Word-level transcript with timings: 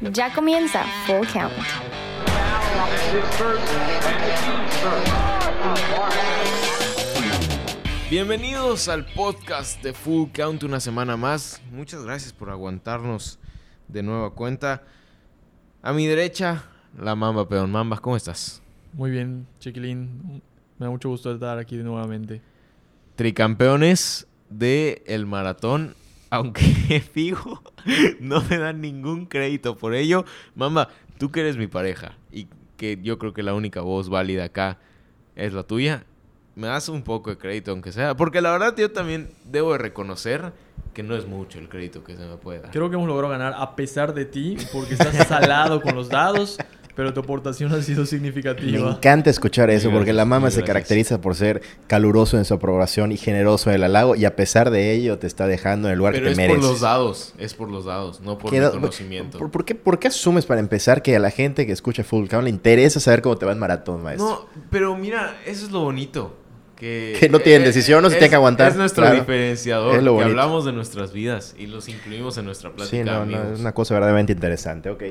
Ya 0.00 0.32
comienza 0.34 0.84
Full 1.06 1.26
Count. 1.32 1.52
Bienvenidos 8.10 8.88
al 8.88 9.06
podcast 9.06 9.82
de 9.82 9.94
Full 9.94 10.28
Count 10.36 10.64
una 10.64 10.80
semana 10.80 11.16
más. 11.16 11.62
Muchas 11.72 12.04
gracias 12.04 12.34
por 12.34 12.50
aguantarnos 12.50 13.38
de 13.88 14.02
nueva 14.02 14.34
cuenta. 14.34 14.84
A 15.80 15.94
mi 15.94 16.06
derecha, 16.06 16.64
la 16.98 17.14
Mamba 17.14 17.48
Peón. 17.48 17.70
Mamba, 17.70 17.96
¿cómo 17.96 18.16
estás? 18.16 18.60
Muy 18.92 19.10
bien, 19.10 19.46
Chiquilín. 19.60 20.42
Me 20.78 20.84
da 20.84 20.90
mucho 20.90 21.08
gusto 21.08 21.32
estar 21.32 21.58
aquí 21.58 21.76
nuevamente. 21.76 22.42
Tricampeones 23.14 24.26
de 24.50 25.02
el 25.06 25.24
maratón, 25.24 25.94
aunque 26.30 27.00
Figo 27.12 27.62
no 28.20 28.42
me 28.42 28.58
dan 28.58 28.80
ningún 28.80 29.26
crédito 29.26 29.76
por 29.76 29.94
ello. 29.94 30.24
Mamba, 30.54 30.88
tú 31.18 31.30
que 31.30 31.40
eres 31.40 31.56
mi 31.56 31.66
pareja 31.66 32.16
y 32.30 32.48
que 32.76 32.98
yo 33.02 33.18
creo 33.18 33.32
que 33.32 33.42
la 33.42 33.54
única 33.54 33.80
voz 33.80 34.08
válida 34.08 34.44
acá 34.44 34.78
es 35.34 35.52
la 35.52 35.62
tuya, 35.62 36.04
me 36.54 36.66
das 36.66 36.88
un 36.88 37.02
poco 37.02 37.30
de 37.30 37.38
crédito 37.38 37.70
aunque 37.70 37.92
sea, 37.92 38.16
porque 38.16 38.40
la 38.40 38.50
verdad 38.50 38.74
yo 38.76 38.90
también 38.90 39.30
debo 39.44 39.72
de 39.72 39.78
reconocer 39.78 40.52
que 40.94 41.02
no 41.02 41.14
es 41.14 41.26
mucho 41.26 41.58
el 41.58 41.68
crédito 41.68 42.02
que 42.02 42.16
se 42.16 42.24
me 42.24 42.36
puede 42.38 42.60
dar. 42.60 42.70
Creo 42.70 42.88
que 42.88 42.96
hemos 42.96 43.06
logrado 43.06 43.30
ganar 43.30 43.54
a 43.56 43.76
pesar 43.76 44.14
de 44.14 44.24
ti, 44.24 44.56
porque 44.72 44.94
estás 44.94 45.28
salado 45.28 45.82
con 45.82 45.94
los 45.94 46.08
dados, 46.08 46.56
pero 46.96 47.12
tu 47.14 47.20
aportación 47.20 47.72
ha 47.72 47.80
sido 47.82 48.00
Me 48.00 48.06
significativa. 48.06 48.90
encanta 48.90 49.30
escuchar 49.30 49.70
eso 49.70 49.90
porque 49.92 50.12
la 50.12 50.24
mama 50.24 50.50
se 50.50 50.64
caracteriza 50.64 51.20
por 51.20 51.34
ser 51.36 51.62
caluroso 51.86 52.38
en 52.38 52.44
su 52.44 52.54
aprobación 52.54 53.12
y 53.12 53.16
generoso 53.18 53.70
en 53.70 53.76
el 53.76 53.84
halago 53.84 54.16
y 54.16 54.24
a 54.24 54.34
pesar 54.34 54.70
de 54.70 54.92
ello 54.92 55.18
te 55.18 55.26
está 55.28 55.46
dejando 55.46 55.86
en 55.88 55.92
el 55.92 55.98
lugar 55.98 56.14
Pero 56.14 56.24
que 56.24 56.30
es 56.32 56.36
te 56.36 56.42
por 56.46 56.50
mereces. 56.56 56.70
los 56.72 56.80
dados, 56.80 57.34
es 57.38 57.54
por 57.54 57.70
los 57.70 57.84
dados, 57.84 58.20
no 58.22 58.38
por 58.38 58.50
¿Qué 58.50 58.56
mi 58.56 58.62
da- 58.64 58.70
conocimiento. 58.72 59.38
¿Por, 59.38 59.50
por 59.50 59.64
qué, 59.64 59.74
por 59.76 59.98
qué 59.98 60.08
asumes 60.08 60.46
para 60.46 60.58
empezar 60.60 61.02
que 61.02 61.14
a 61.14 61.20
la 61.20 61.30
gente 61.30 61.66
que 61.66 61.72
escucha 61.72 62.02
Full 62.02 62.26
Count 62.28 62.44
le 62.44 62.50
interesa 62.50 62.98
saber 62.98 63.20
cómo 63.22 63.36
te 63.36 63.46
va 63.46 63.52
en 63.52 63.58
maratón, 63.58 64.02
maestro? 64.02 64.26
No, 64.26 64.46
pero 64.70 64.96
mira, 64.96 65.36
eso 65.46 65.66
es 65.66 65.70
lo 65.72 65.80
bonito. 65.80 66.34
Que, 66.76 67.16
Que 67.20 67.28
no 67.28 67.40
tienen 67.40 67.64
decisión, 67.64 68.02
no 68.02 68.08
se 68.08 68.14
es- 68.16 68.18
tienen 68.18 68.30
que 68.30 68.36
aguantar, 68.36 68.70
Es 68.70 68.76
nuestro 68.76 69.02
claro. 69.04 69.18
diferenciador. 69.20 69.96
Es 69.96 70.02
lo 70.02 70.16
que 70.18 70.24
hablamos 70.24 70.64
de 70.64 70.72
nuestras 70.72 71.12
vidas 71.12 71.54
y 71.58 71.66
los 71.66 71.88
incluimos 71.88 72.36
en 72.38 72.44
nuestra 72.46 72.70
plática. 72.72 72.96
sí, 72.98 73.02
no, 73.04 73.24
no, 73.26 73.52
es 73.54 73.60
una 73.60 73.72
cosa 73.72 73.94
verdaderamente 73.94 74.32
interesante, 74.32 74.88
ok. 74.90 75.02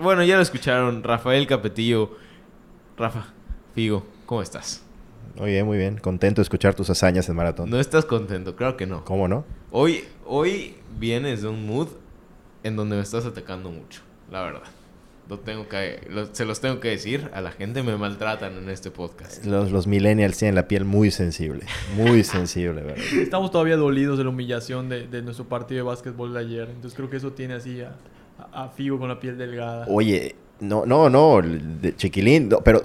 Bueno, 0.00 0.22
ya 0.24 0.36
lo 0.36 0.42
escucharon. 0.42 1.02
Rafael 1.02 1.46
Capetillo. 1.46 2.16
Rafa, 2.96 3.32
Figo, 3.74 4.04
¿cómo 4.26 4.42
estás? 4.42 4.82
Muy 5.36 5.50
bien, 5.52 5.66
muy 5.66 5.78
bien. 5.78 5.98
Contento 5.98 6.40
de 6.40 6.42
escuchar 6.42 6.74
tus 6.74 6.90
hazañas 6.90 7.28
en 7.28 7.36
maratón. 7.36 7.70
¿No 7.70 7.78
estás 7.78 8.04
contento? 8.04 8.56
Claro 8.56 8.76
que 8.76 8.86
no. 8.86 9.04
¿Cómo 9.04 9.28
no? 9.28 9.44
Hoy, 9.70 10.04
hoy 10.26 10.74
vienes 10.98 11.42
de 11.42 11.48
un 11.48 11.64
mood 11.66 11.88
en 12.64 12.74
donde 12.76 12.96
me 12.96 13.02
estás 13.02 13.24
atacando 13.24 13.70
mucho, 13.70 14.00
la 14.32 14.42
verdad. 14.42 14.62
Lo 15.28 15.38
tengo 15.38 15.68
que, 15.68 16.00
lo- 16.10 16.34
se 16.34 16.44
los 16.46 16.60
tengo 16.60 16.80
que 16.80 16.88
decir 16.88 17.30
a 17.34 17.40
la 17.42 17.52
gente, 17.52 17.82
me 17.82 17.96
maltratan 17.98 18.56
en 18.56 18.70
este 18.70 18.90
podcast. 18.90 19.44
Los, 19.44 19.70
los 19.70 19.86
millennials 19.86 20.38
tienen 20.38 20.54
la 20.54 20.66
piel 20.66 20.84
muy 20.86 21.10
sensible. 21.10 21.66
Muy 21.94 22.24
sensible, 22.24 22.80
¿verdad? 22.80 23.04
Estamos 23.14 23.50
todavía 23.52 23.76
dolidos 23.76 24.16
de 24.18 24.24
la 24.24 24.30
humillación 24.30 24.88
de, 24.88 25.06
de 25.06 25.22
nuestro 25.22 25.44
partido 25.46 25.76
de 25.76 25.82
básquetbol 25.82 26.32
de 26.32 26.40
ayer. 26.40 26.70
Entonces 26.70 26.94
creo 26.96 27.10
que 27.10 27.18
eso 27.18 27.32
tiene 27.32 27.54
así 27.54 27.82
a, 27.82 27.94
a- 28.52 28.68
Figo 28.68 28.98
con 28.98 29.08
la 29.08 29.18
piel 29.20 29.36
delgada. 29.38 29.86
Oye, 29.88 30.34
no, 30.60 30.84
no, 30.86 31.08
no, 31.08 31.40
de 31.42 31.94
chiquilín, 31.96 32.48
no, 32.48 32.60
pero 32.60 32.82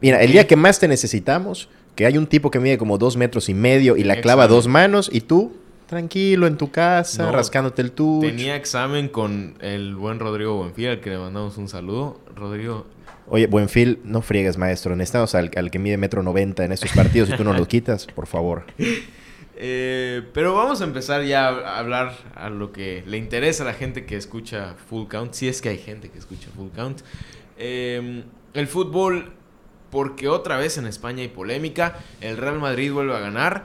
mira, 0.00 0.20
el 0.22 0.32
día 0.32 0.46
que 0.46 0.56
más 0.56 0.78
te 0.78 0.86
necesitamos, 0.88 1.68
que 1.94 2.04
hay 2.06 2.18
un 2.18 2.26
tipo 2.26 2.50
que 2.50 2.60
mide 2.60 2.76
como 2.78 2.98
dos 2.98 3.16
metros 3.16 3.48
y 3.48 3.54
medio 3.54 3.96
y 3.96 4.04
la 4.04 4.20
clava 4.20 4.44
examen. 4.44 4.56
dos 4.56 4.68
manos 4.68 5.10
y 5.12 5.22
tú, 5.22 5.52
tranquilo 5.86 6.46
en 6.46 6.56
tu 6.58 6.70
casa, 6.70 7.22
No, 7.24 7.32
rascándote 7.32 7.80
el 7.80 7.92
tucho. 7.92 8.26
Tenía 8.28 8.56
examen 8.56 9.08
con 9.08 9.54
el 9.60 9.94
buen 9.96 10.18
Rodrigo 10.18 10.56
Buenfil, 10.58 10.88
al 10.88 11.00
que 11.00 11.10
le 11.10 11.18
mandamos 11.18 11.56
un 11.56 11.68
saludo. 11.68 12.20
Rodrigo, 12.34 12.86
Oye, 13.28 13.46
Buenfil, 13.48 13.98
no 14.04 14.20
friegues, 14.22 14.56
maestro, 14.58 14.94
necesitamos 14.94 15.34
al, 15.34 15.50
al 15.56 15.70
que 15.70 15.78
mide 15.80 15.96
metro 15.96 16.22
noventa 16.22 16.64
en 16.64 16.70
estos 16.72 16.92
partidos 16.92 17.30
y 17.30 17.36
tú 17.36 17.42
no 17.44 17.54
lo 17.54 17.66
quitas, 17.68 18.06
por 18.06 18.26
favor. 18.26 18.64
Eh, 19.58 20.22
pero 20.34 20.54
vamos 20.54 20.82
a 20.82 20.84
empezar 20.84 21.24
ya 21.24 21.48
a 21.48 21.78
hablar 21.78 22.14
a 22.34 22.50
lo 22.50 22.72
que 22.72 23.02
le 23.06 23.16
interesa 23.16 23.62
a 23.62 23.66
la 23.66 23.72
gente 23.72 24.04
que 24.04 24.16
escucha 24.16 24.76
Full 24.88 25.08
Count, 25.08 25.32
si 25.32 25.48
es 25.48 25.62
que 25.62 25.70
hay 25.70 25.78
gente 25.78 26.10
que 26.10 26.18
escucha 26.18 26.48
Full 26.54 26.68
Count. 26.74 27.00
Eh, 27.56 28.24
el 28.52 28.66
fútbol, 28.66 29.32
porque 29.90 30.28
otra 30.28 30.58
vez 30.58 30.76
en 30.76 30.86
España 30.86 31.22
hay 31.22 31.28
polémica, 31.28 31.98
el 32.20 32.36
Real 32.36 32.58
Madrid 32.58 32.92
vuelve 32.92 33.14
a 33.14 33.20
ganar 33.20 33.64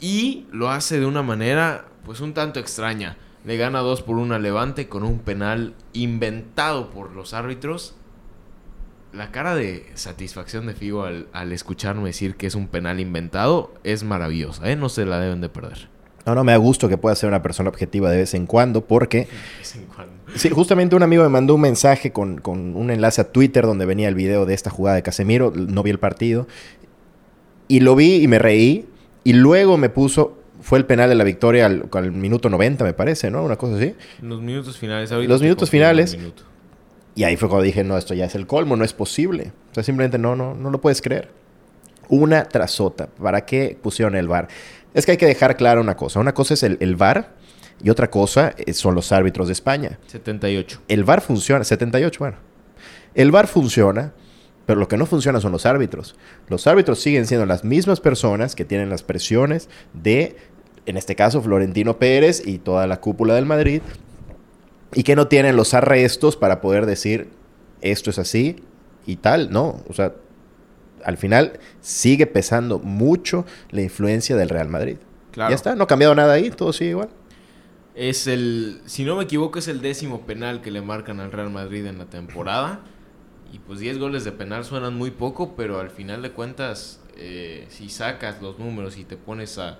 y 0.00 0.46
lo 0.52 0.70
hace 0.70 1.00
de 1.00 1.06
una 1.06 1.22
manera 1.22 1.86
pues 2.04 2.20
un 2.20 2.34
tanto 2.34 2.60
extraña. 2.60 3.16
Le 3.44 3.56
gana 3.56 3.80
2 3.80 4.02
por 4.02 4.16
1 4.16 4.34
al 4.34 4.42
Levante 4.42 4.88
con 4.88 5.02
un 5.02 5.18
penal 5.18 5.74
inventado 5.92 6.90
por 6.90 7.12
los 7.12 7.34
árbitros. 7.34 7.94
La 9.14 9.30
cara 9.30 9.54
de 9.54 9.86
satisfacción 9.94 10.66
de 10.66 10.74
Figo 10.74 11.04
al, 11.04 11.28
al 11.32 11.52
escucharme 11.52 12.04
decir 12.06 12.34
que 12.34 12.46
es 12.46 12.54
un 12.54 12.66
penal 12.68 12.98
inventado 13.00 13.72
es 13.84 14.02
maravillosa, 14.02 14.68
¿eh? 14.70 14.76
No 14.76 14.88
se 14.88 15.06
la 15.06 15.20
deben 15.20 15.40
de 15.40 15.48
perder. 15.48 15.88
No, 16.26 16.34
no, 16.34 16.42
me 16.42 16.52
da 16.52 16.58
gusto 16.58 16.88
que 16.88 16.96
pueda 16.96 17.14
ser 17.14 17.28
una 17.28 17.42
persona 17.42 17.68
objetiva 17.68 18.10
de 18.10 18.16
vez 18.16 18.32
en 18.34 18.46
cuando, 18.46 18.86
porque 18.86 19.18
De 19.26 19.28
vez 19.58 19.76
en 19.76 19.84
cuando. 19.84 20.12
Sí, 20.34 20.48
justamente 20.48 20.96
un 20.96 21.02
amigo 21.02 21.22
me 21.22 21.28
mandó 21.28 21.54
un 21.54 21.60
mensaje 21.60 22.12
con, 22.12 22.38
con 22.40 22.74
un 22.74 22.90
enlace 22.90 23.20
a 23.20 23.30
Twitter 23.30 23.66
donde 23.66 23.84
venía 23.86 24.08
el 24.08 24.14
video 24.14 24.46
de 24.46 24.54
esta 24.54 24.70
jugada 24.70 24.96
de 24.96 25.02
Casemiro. 25.02 25.52
No 25.54 25.82
vi 25.82 25.90
el 25.90 25.98
partido. 25.98 26.48
Y 27.68 27.80
lo 27.80 27.94
vi 27.94 28.16
y 28.16 28.26
me 28.26 28.38
reí. 28.38 28.86
Y 29.22 29.34
luego 29.34 29.76
me 29.76 29.90
puso. 29.90 30.38
Fue 30.60 30.78
el 30.78 30.86
penal 30.86 31.10
de 31.10 31.14
la 31.14 31.24
victoria 31.24 31.66
al, 31.66 31.88
al 31.92 32.10
minuto 32.12 32.48
90, 32.48 32.84
me 32.84 32.94
parece, 32.94 33.30
¿no? 33.30 33.44
Una 33.44 33.56
cosa 33.56 33.76
así. 33.76 33.94
Los 34.22 34.40
minutos 34.40 34.78
finales. 34.78 35.12
ahorita 35.12 35.30
Los 35.30 35.42
minutos 35.42 35.68
finales. 35.68 36.16
minuto. 36.16 36.42
Y 37.14 37.24
ahí 37.24 37.36
fue 37.36 37.48
cuando 37.48 37.64
dije, 37.64 37.84
no, 37.84 37.96
esto 37.96 38.14
ya 38.14 38.24
es 38.24 38.34
el 38.34 38.46
colmo, 38.46 38.76
no 38.76 38.84
es 38.84 38.92
posible. 38.92 39.52
O 39.70 39.74
sea, 39.74 39.84
simplemente 39.84 40.18
no, 40.18 40.34
no, 40.34 40.54
no 40.54 40.70
lo 40.70 40.80
puedes 40.80 41.00
creer. 41.00 41.30
Una 42.08 42.44
tras 42.44 42.80
otra. 42.80 43.06
¿Para 43.06 43.44
qué 43.46 43.78
pusieron 43.80 44.16
el 44.16 44.28
VAR? 44.28 44.48
Es 44.94 45.06
que 45.06 45.12
hay 45.12 45.18
que 45.18 45.26
dejar 45.26 45.56
clara 45.56 45.80
una 45.80 45.96
cosa. 45.96 46.20
Una 46.20 46.34
cosa 46.34 46.54
es 46.54 46.62
el, 46.62 46.76
el 46.80 46.96
VAR 46.96 47.34
y 47.82 47.90
otra 47.90 48.10
cosa 48.10 48.54
eh, 48.56 48.72
son 48.72 48.94
los 48.94 49.12
árbitros 49.12 49.48
de 49.48 49.52
España. 49.52 49.98
78. 50.06 50.82
El 50.88 51.04
VAR 51.04 51.20
funciona, 51.20 51.64
78, 51.64 52.18
bueno. 52.18 52.36
El 53.14 53.30
VAR 53.30 53.46
funciona, 53.46 54.12
pero 54.66 54.80
lo 54.80 54.88
que 54.88 54.96
no 54.96 55.06
funciona 55.06 55.40
son 55.40 55.52
los 55.52 55.66
árbitros. 55.66 56.16
Los 56.48 56.66
árbitros 56.66 57.00
siguen 57.00 57.26
siendo 57.26 57.46
las 57.46 57.64
mismas 57.64 58.00
personas 58.00 58.54
que 58.54 58.64
tienen 58.64 58.90
las 58.90 59.02
presiones 59.02 59.68
de, 59.92 60.36
en 60.86 60.96
este 60.96 61.14
caso, 61.14 61.42
Florentino 61.42 61.98
Pérez 61.98 62.42
y 62.44 62.58
toda 62.58 62.86
la 62.86 63.00
cúpula 63.00 63.34
del 63.34 63.46
Madrid, 63.46 63.82
y 64.94 65.02
que 65.02 65.16
no 65.16 65.28
tienen 65.28 65.56
los 65.56 65.74
arrestos 65.74 66.36
para 66.36 66.60
poder 66.60 66.86
decir 66.86 67.28
esto 67.80 68.10
es 68.10 68.18
así 68.18 68.56
y 69.06 69.16
tal, 69.16 69.50
no. 69.50 69.82
O 69.88 69.92
sea, 69.92 70.14
al 71.04 71.18
final 71.18 71.58
sigue 71.80 72.26
pesando 72.26 72.78
mucho 72.78 73.44
la 73.70 73.82
influencia 73.82 74.36
del 74.36 74.48
Real 74.48 74.68
Madrid. 74.68 74.96
Claro. 75.32 75.50
Ya 75.50 75.56
está, 75.56 75.74
no 75.74 75.84
ha 75.84 75.86
cambiado 75.86 76.14
nada 76.14 76.34
ahí, 76.34 76.50
todo 76.50 76.72
sigue 76.72 76.90
igual. 76.90 77.10
Es 77.94 78.26
el, 78.26 78.80
si 78.86 79.04
no 79.04 79.16
me 79.16 79.24
equivoco, 79.24 79.58
es 79.58 79.68
el 79.68 79.80
décimo 79.80 80.22
penal 80.22 80.62
que 80.62 80.70
le 80.70 80.80
marcan 80.80 81.20
al 81.20 81.30
Real 81.30 81.50
Madrid 81.50 81.86
en 81.86 81.98
la 81.98 82.06
temporada. 82.06 82.80
Y 83.52 83.58
pues 83.58 83.78
10 83.78 83.98
goles 83.98 84.24
de 84.24 84.32
penal 84.32 84.64
suenan 84.64 84.94
muy 84.94 85.12
poco, 85.12 85.54
pero 85.54 85.78
al 85.78 85.90
final 85.90 86.22
de 86.22 86.32
cuentas, 86.32 87.00
eh, 87.16 87.66
si 87.68 87.88
sacas 87.88 88.42
los 88.42 88.58
números 88.58 88.96
y 88.96 89.04
te 89.04 89.16
pones 89.16 89.58
a, 89.58 89.78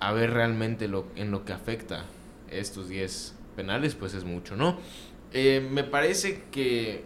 a 0.00 0.12
ver 0.12 0.32
realmente 0.32 0.88
lo, 0.88 1.06
en 1.16 1.30
lo 1.30 1.44
que 1.44 1.52
afecta 1.52 2.04
estos 2.50 2.88
10 2.88 3.34
penales, 3.56 3.94
pues 3.94 4.14
es 4.14 4.24
mucho, 4.24 4.56
¿no? 4.56 4.78
Eh, 5.32 5.66
me 5.70 5.84
parece 5.84 6.44
que, 6.50 7.04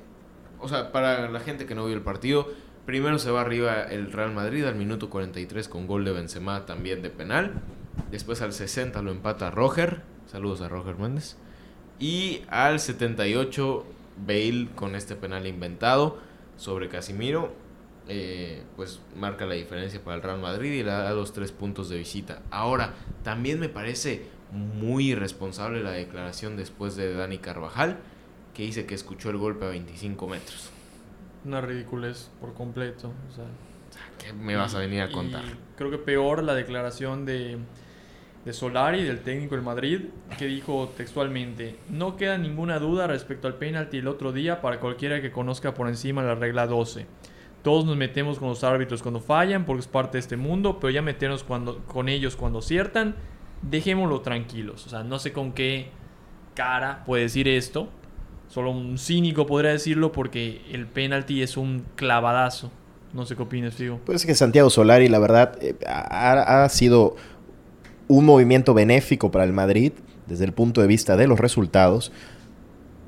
o 0.61 0.69
sea, 0.69 0.93
para 0.93 1.29
la 1.31 1.41
gente 1.41 1.67
que 1.67 1.75
no 1.75 1.85
vio 1.87 1.97
el 1.97 2.03
partido, 2.03 2.49
primero 2.87 3.19
se 3.19 3.31
va 3.31 3.41
arriba 3.41 3.83
el 3.83 4.13
Real 4.13 4.33
Madrid 4.33 4.65
al 4.65 4.77
minuto 4.77 5.11
43 5.11 5.69
con 5.69 5.87
gol 5.87 6.05
de 6.05 6.13
Benzema 6.13 6.67
también 6.67 7.03
de 7.03 7.11
penal. 7.11 7.63
Después 8.11 8.43
al 8.43 8.53
60 8.53 9.03
lo 9.03 9.11
empata 9.11 9.51
Roger. 9.51 10.03
Saludos 10.27 10.61
a 10.61 10.69
Roger 10.69 10.97
Méndez. 10.97 11.37
Y 11.99 12.43
al 12.49 12.81
78 12.81 13.87
Bale 14.27 14.69
con 14.75 14.95
este 14.95 15.17
penal 15.17 15.47
inventado 15.47 16.19
sobre 16.57 16.89
Casimiro. 16.89 17.55
eh, 18.09 18.65
pues 18.77 19.01
marca 19.17 19.47
la 19.47 19.55
diferencia 19.55 20.03
para 20.03 20.17
el 20.17 20.23
Real 20.23 20.41
Madrid 20.41 20.73
y 20.73 20.83
le 20.83 20.91
da 20.91 21.13
los 21.13 21.33
tres 21.33 21.53
puntos 21.53 21.89
de 21.89 21.99
visita. 21.99 22.43
Ahora, 22.51 22.95
también 23.23 23.61
me 23.61 23.69
parece 23.69 24.27
muy 24.53 25.11
irresponsable 25.13 25.83
la 25.83 25.93
declaración 25.93 26.57
después 26.57 26.95
de 26.95 27.15
Dani 27.15 27.39
Carvajal, 27.39 27.99
que 28.55 28.65
dice 28.65 28.87
que 28.87 28.95
escuchó 28.95 29.31
el 29.31 29.39
golpe 29.39 29.65
a 29.65 29.69
25 29.69 30.29
metros. 30.29 30.71
Una 31.45 31.61
ridiculez 31.61 32.31
por 32.41 32.53
completo. 32.55 33.13
o 33.31 33.35
sea. 33.35 33.45
¿Qué 34.19 34.33
me 34.33 34.55
vas 34.55 34.75
a 34.75 34.79
venir 34.79 35.03
a 35.03 35.11
contar? 35.11 35.43
creo 35.77 35.91
que 35.91 35.99
peor 35.99 36.45
la 36.45 36.55
declaración 36.55 37.25
de, 37.25 37.59
de 38.45 38.53
Solari, 38.53 39.03
del 39.03 39.21
técnico 39.21 39.55
del 39.55 39.65
Madrid, 39.65 40.01
que 40.39 40.47
dijo 40.47 40.93
textualmente, 40.97 41.77
no 41.89 42.17
queda 42.17 42.39
ninguna 42.39 42.79
duda 42.79 43.07
respecto 43.07 43.49
al 43.49 43.57
penalti 43.57 43.99
el 43.99 44.09
otro 44.09 44.33
día 44.33 44.61
para 44.61 44.81
cualquiera 44.81 45.21
que 45.21 45.33
conozca 45.33 45.75
por 45.75 45.89
encima 45.89 46.23
la 46.23 46.35
regla 46.35 46.67
12. 46.67 47.07
Todos 47.63 47.85
nos 47.85 47.97
metemos 47.97 48.39
con 48.39 48.49
los 48.49 48.65
árbitros 48.65 49.03
cuando 49.03 49.21
fallan 49.21 49.65
porque 49.65 49.81
es 49.81 49.89
parte 49.89 50.13
de 50.13 50.21
este 50.21 50.37
mundo, 50.37 50.79
pero 50.81 50.91
ya 50.91 51.03
meternos 51.03 51.45
cuando, 51.45 51.79
con 51.87 52.09
ellos 52.09 52.37
cuando 52.37 52.59
aciertan, 52.59 53.17
dejémoslo 53.63 54.21
tranquilos. 54.21 54.87
O 54.87 54.89
sea, 54.89 55.03
no 55.03 55.19
sé 55.19 55.33
con 55.33 55.53
qué 55.53 55.89
cara 56.55 57.03
puede 57.05 57.25
decir 57.25 57.49
esto. 57.49 57.89
Solo 58.49 58.71
un 58.71 58.99
cínico 58.99 59.47
podría 59.47 59.71
decirlo 59.71 60.13
porque 60.13 60.61
el 60.71 60.87
penalti 60.87 61.43
es 61.43 61.57
un 61.57 61.85
clavadazo. 61.97 62.71
No 63.15 63.25
sé 63.27 63.37
qué 63.37 63.43
opinas, 63.43 63.75
Figo. 63.75 64.01
Pues 64.05 64.23
es 64.23 64.27
que 64.27 64.35
Santiago 64.35 64.71
Solari, 64.71 65.09
la 65.09 65.19
verdad, 65.19 65.59
eh, 65.61 65.75
ha, 65.87 66.65
ha 66.65 66.69
sido 66.69 67.17
un 68.09 68.25
movimiento 68.25 68.75
benéfico 68.75 69.31
para 69.31 69.45
el 69.45 69.53
Madrid 69.53 69.93
desde 70.27 70.45
el 70.45 70.53
punto 70.53 70.81
de 70.81 70.87
vista 70.87 71.17
de 71.17 71.27
los 71.27 71.39
resultados, 71.39 72.13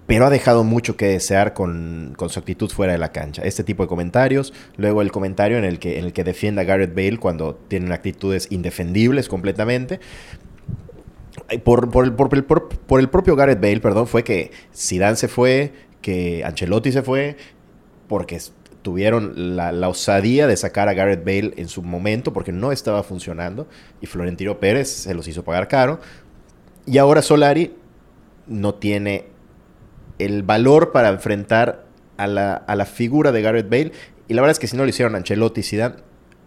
pero 0.06 0.27
ha 0.27 0.31
dejado 0.31 0.65
mucho 0.65 0.97
que 0.97 1.06
desear 1.06 1.55
con, 1.55 2.15
con, 2.17 2.29
su 2.29 2.39
actitud 2.39 2.71
fuera 2.71 2.93
de 2.93 2.99
la 2.99 3.11
cancha. 3.12 3.43
Este 3.43 3.65
tipo 3.65 3.83
de 3.83 3.89
comentarios, 3.89 4.53
luego 4.77 5.01
el 5.01 5.11
comentario 5.11 5.56
en 5.56 5.65
el 5.65 5.79
que, 5.79 5.99
en 5.99 6.05
el 6.05 6.12
que 6.12 6.25
defiende 6.25 6.61
a 6.61 6.65
Gareth 6.65 6.95
Bale 6.95 7.19
cuando 7.19 7.55
tienen 7.55 7.93
actitudes 7.93 8.49
indefendibles 8.51 9.29
completamente. 9.29 10.01
Por, 11.65 11.91
por, 11.91 12.05
el, 12.05 12.12
por, 12.12 12.35
el, 12.35 12.45
por, 12.45 13.01
el 13.01 13.09
propio 13.09 13.35
Gareth 13.35 13.61
Bale, 13.61 13.81
perdón, 13.81 14.06
fue 14.06 14.25
que 14.25 14.51
Zidane 14.75 15.17
se 15.17 15.29
fue, 15.29 15.73
que 16.01 16.45
Ancelotti 16.45 16.93
se 16.93 17.03
fue, 17.03 17.37
porque 18.06 18.39
tuvieron 18.83 19.56
la, 19.56 19.73
la, 19.73 19.89
osadía 19.89 20.47
de 20.47 20.56
sacar 20.56 20.89
a 20.89 20.95
Gareth 20.95 21.25
Bale 21.25 21.55
en 21.56 21.69
su 21.69 21.83
momento 21.83 22.35
porque 22.35 22.53
no 22.53 22.71
estaba 22.71 23.03
funcionando 23.03 23.67
y 24.03 24.06
Florentino 24.06 24.61
Pérez 24.61 24.89
se 24.89 25.15
los 25.15 25.27
hizo 25.27 25.43
pagar 25.43 25.69
caro. 25.69 26.01
Y 26.87 26.99
ahora 26.99 27.23
Solari 27.23 27.75
no 28.47 28.75
tiene 28.75 29.34
el 30.19 30.43
valor 30.43 30.93
para 30.93 31.09
enfrentar 31.09 31.87
a 32.17 32.27
la, 32.27 32.55
a 32.55 32.77
la, 32.77 32.87
figura 32.87 33.33
de 33.33 33.43
Gareth 33.43 33.69
Bale. 33.69 33.93
Y 34.29 34.35
la 34.35 34.43
verdad 34.43 34.53
es 34.53 34.59
que 34.59 34.67
si 34.67 34.77
no 34.77 34.85
lo 34.85 34.89
hicieron 34.89 35.15
Ancelotti 35.15 35.61
y 35.61 35.65
Zidane, 35.65 35.97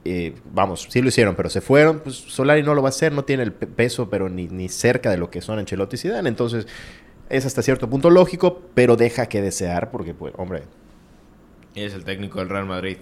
eh, 0.06 0.36
vamos, 0.54 0.88
sí 0.90 1.02
lo 1.02 1.10
hicieron, 1.10 1.36
pero 1.36 1.50
se 1.50 1.60
fueron, 1.60 2.00
pues 2.00 2.16
Solari 2.16 2.64
no 2.64 2.74
lo 2.74 2.81
va 2.81 2.88
a 2.88 2.92
hacer, 2.92 3.12
no 3.12 3.25
tiene 3.25 3.44
el 3.44 3.52
peso, 3.52 4.10
pero 4.10 4.30
ni, 4.30 4.48
ni 4.48 4.69
cerca 4.69 5.12
de 5.12 5.18
lo 5.18 5.30
que 5.30 5.42
son 5.42 5.60
Ancelotti 5.60 5.96
y 5.96 6.00
Zidane. 6.00 6.30
Entonces, 6.30 6.68
es 7.30 7.46
hasta 7.46 7.62
cierto 7.62 7.90
punto 7.90 8.10
lógico, 8.10 8.62
pero 8.74 8.96
deja 8.96 9.28
que 9.28 9.42
desear, 9.42 9.92
porque, 9.92 10.14
pues, 10.14 10.34
hombre... 10.38 10.64
Es 11.75 11.94
el 11.94 12.06
técnico 12.06 12.40
del 12.40 12.50
Real 12.50 12.66
Madrid. 12.66 12.98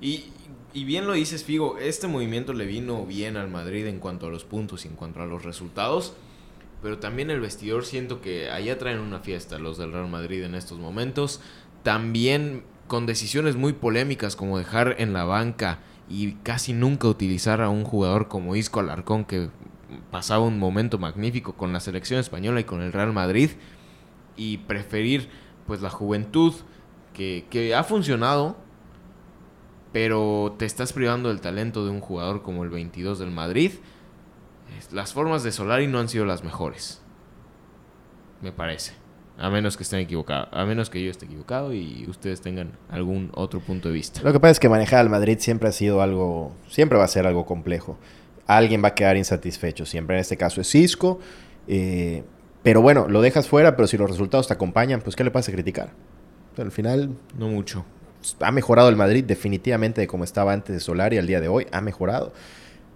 Y, 0.00 0.26
y 0.72 0.84
bien 0.84 1.06
lo 1.06 1.14
dices, 1.14 1.44
Figo, 1.44 1.78
este 1.78 2.06
movimiento 2.06 2.52
le 2.52 2.64
vino 2.64 3.04
bien 3.04 3.36
al 3.36 3.48
Madrid 3.48 3.86
en 3.86 3.98
cuanto 3.98 4.28
a 4.28 4.30
los 4.30 4.44
puntos 4.44 4.84
y 4.84 4.88
en 4.88 4.94
cuanto 4.94 5.20
a 5.20 5.26
los 5.26 5.44
resultados. 5.44 6.14
Pero 6.82 6.98
también 6.98 7.30
el 7.30 7.40
vestidor 7.40 7.84
siento 7.84 8.20
que 8.20 8.50
allá 8.50 8.78
traen 8.78 9.00
una 9.00 9.20
fiesta 9.20 9.58
los 9.58 9.78
del 9.78 9.92
Real 9.92 10.08
Madrid 10.08 10.44
en 10.44 10.54
estos 10.54 10.78
momentos. 10.78 11.40
También 11.82 12.64
con 12.86 13.06
decisiones 13.06 13.56
muy 13.56 13.72
polémicas 13.72 14.36
como 14.36 14.58
dejar 14.58 14.96
en 14.98 15.12
la 15.12 15.24
banca 15.24 15.80
y 16.08 16.32
casi 16.42 16.72
nunca 16.72 17.08
utilizar 17.08 17.60
a 17.60 17.68
un 17.68 17.84
jugador 17.84 18.28
como 18.28 18.56
Isco 18.56 18.80
Alarcón 18.80 19.24
que 19.24 19.50
pasaba 20.10 20.44
un 20.44 20.58
momento 20.58 20.98
magnífico 20.98 21.54
con 21.54 21.72
la 21.72 21.80
selección 21.80 22.18
española 22.18 22.60
y 22.60 22.64
con 22.64 22.80
el 22.82 22.92
Real 22.92 23.12
Madrid 23.12 23.50
y 24.36 24.58
preferir 24.58 25.28
pues 25.66 25.82
la 25.82 25.90
juventud 25.90 26.54
que, 27.12 27.44
que 27.50 27.74
ha 27.74 27.84
funcionado 27.84 28.56
pero 29.92 30.54
te 30.58 30.66
estás 30.66 30.92
privando 30.92 31.28
del 31.28 31.40
talento 31.40 31.84
de 31.84 31.90
un 31.90 32.00
jugador 32.00 32.42
como 32.42 32.64
el 32.64 32.70
22 32.70 33.18
del 33.18 33.30
Madrid 33.30 33.72
las 34.92 35.12
formas 35.12 35.42
de 35.42 35.52
Solari 35.52 35.86
no 35.86 35.98
han 35.98 36.08
sido 36.08 36.24
las 36.24 36.44
mejores. 36.44 37.00
Me 38.40 38.52
parece. 38.52 38.92
A 39.38 39.50
menos 39.50 39.76
que 39.76 39.84
estén 39.84 40.00
equivocados. 40.00 40.48
A 40.52 40.64
menos 40.64 40.90
que 40.90 41.02
yo 41.02 41.10
esté 41.10 41.26
equivocado 41.26 41.72
y 41.72 42.06
ustedes 42.08 42.40
tengan 42.40 42.72
algún 42.90 43.30
otro 43.34 43.60
punto 43.60 43.88
de 43.88 43.94
vista. 43.94 44.20
Lo 44.22 44.32
que 44.32 44.40
pasa 44.40 44.52
es 44.52 44.60
que 44.60 44.68
manejar 44.68 45.00
al 45.00 45.10
Madrid 45.10 45.38
siempre 45.40 45.68
ha 45.68 45.72
sido 45.72 46.02
algo. 46.02 46.52
Siempre 46.68 46.98
va 46.98 47.04
a 47.04 47.08
ser 47.08 47.26
algo 47.26 47.46
complejo. 47.46 47.98
Alguien 48.46 48.82
va 48.82 48.88
a 48.88 48.94
quedar 48.94 49.16
insatisfecho. 49.16 49.86
Siempre 49.86 50.16
en 50.16 50.20
este 50.20 50.36
caso 50.36 50.60
es 50.60 50.68
Cisco. 50.68 51.20
Eh, 51.68 52.24
pero 52.62 52.82
bueno, 52.82 53.06
lo 53.08 53.20
dejas 53.20 53.46
fuera, 53.46 53.76
pero 53.76 53.86
si 53.86 53.96
los 53.96 54.10
resultados 54.10 54.48
te 54.48 54.54
acompañan, 54.54 55.00
pues 55.00 55.14
¿qué 55.14 55.22
le 55.22 55.30
pasa 55.30 55.50
a 55.50 55.54
criticar? 55.54 55.90
al 56.62 56.72
final. 56.72 57.10
No 57.38 57.48
mucho. 57.48 57.84
Ha 58.40 58.50
mejorado 58.50 58.88
el 58.88 58.96
Madrid 58.96 59.24
definitivamente 59.24 60.00
de 60.00 60.06
como 60.08 60.24
estaba 60.24 60.52
antes 60.52 60.74
de 60.74 60.80
Solari 60.80 61.18
al 61.18 61.26
día 61.26 61.40
de 61.40 61.48
hoy. 61.48 61.66
Ha 61.70 61.80
mejorado. 61.80 62.32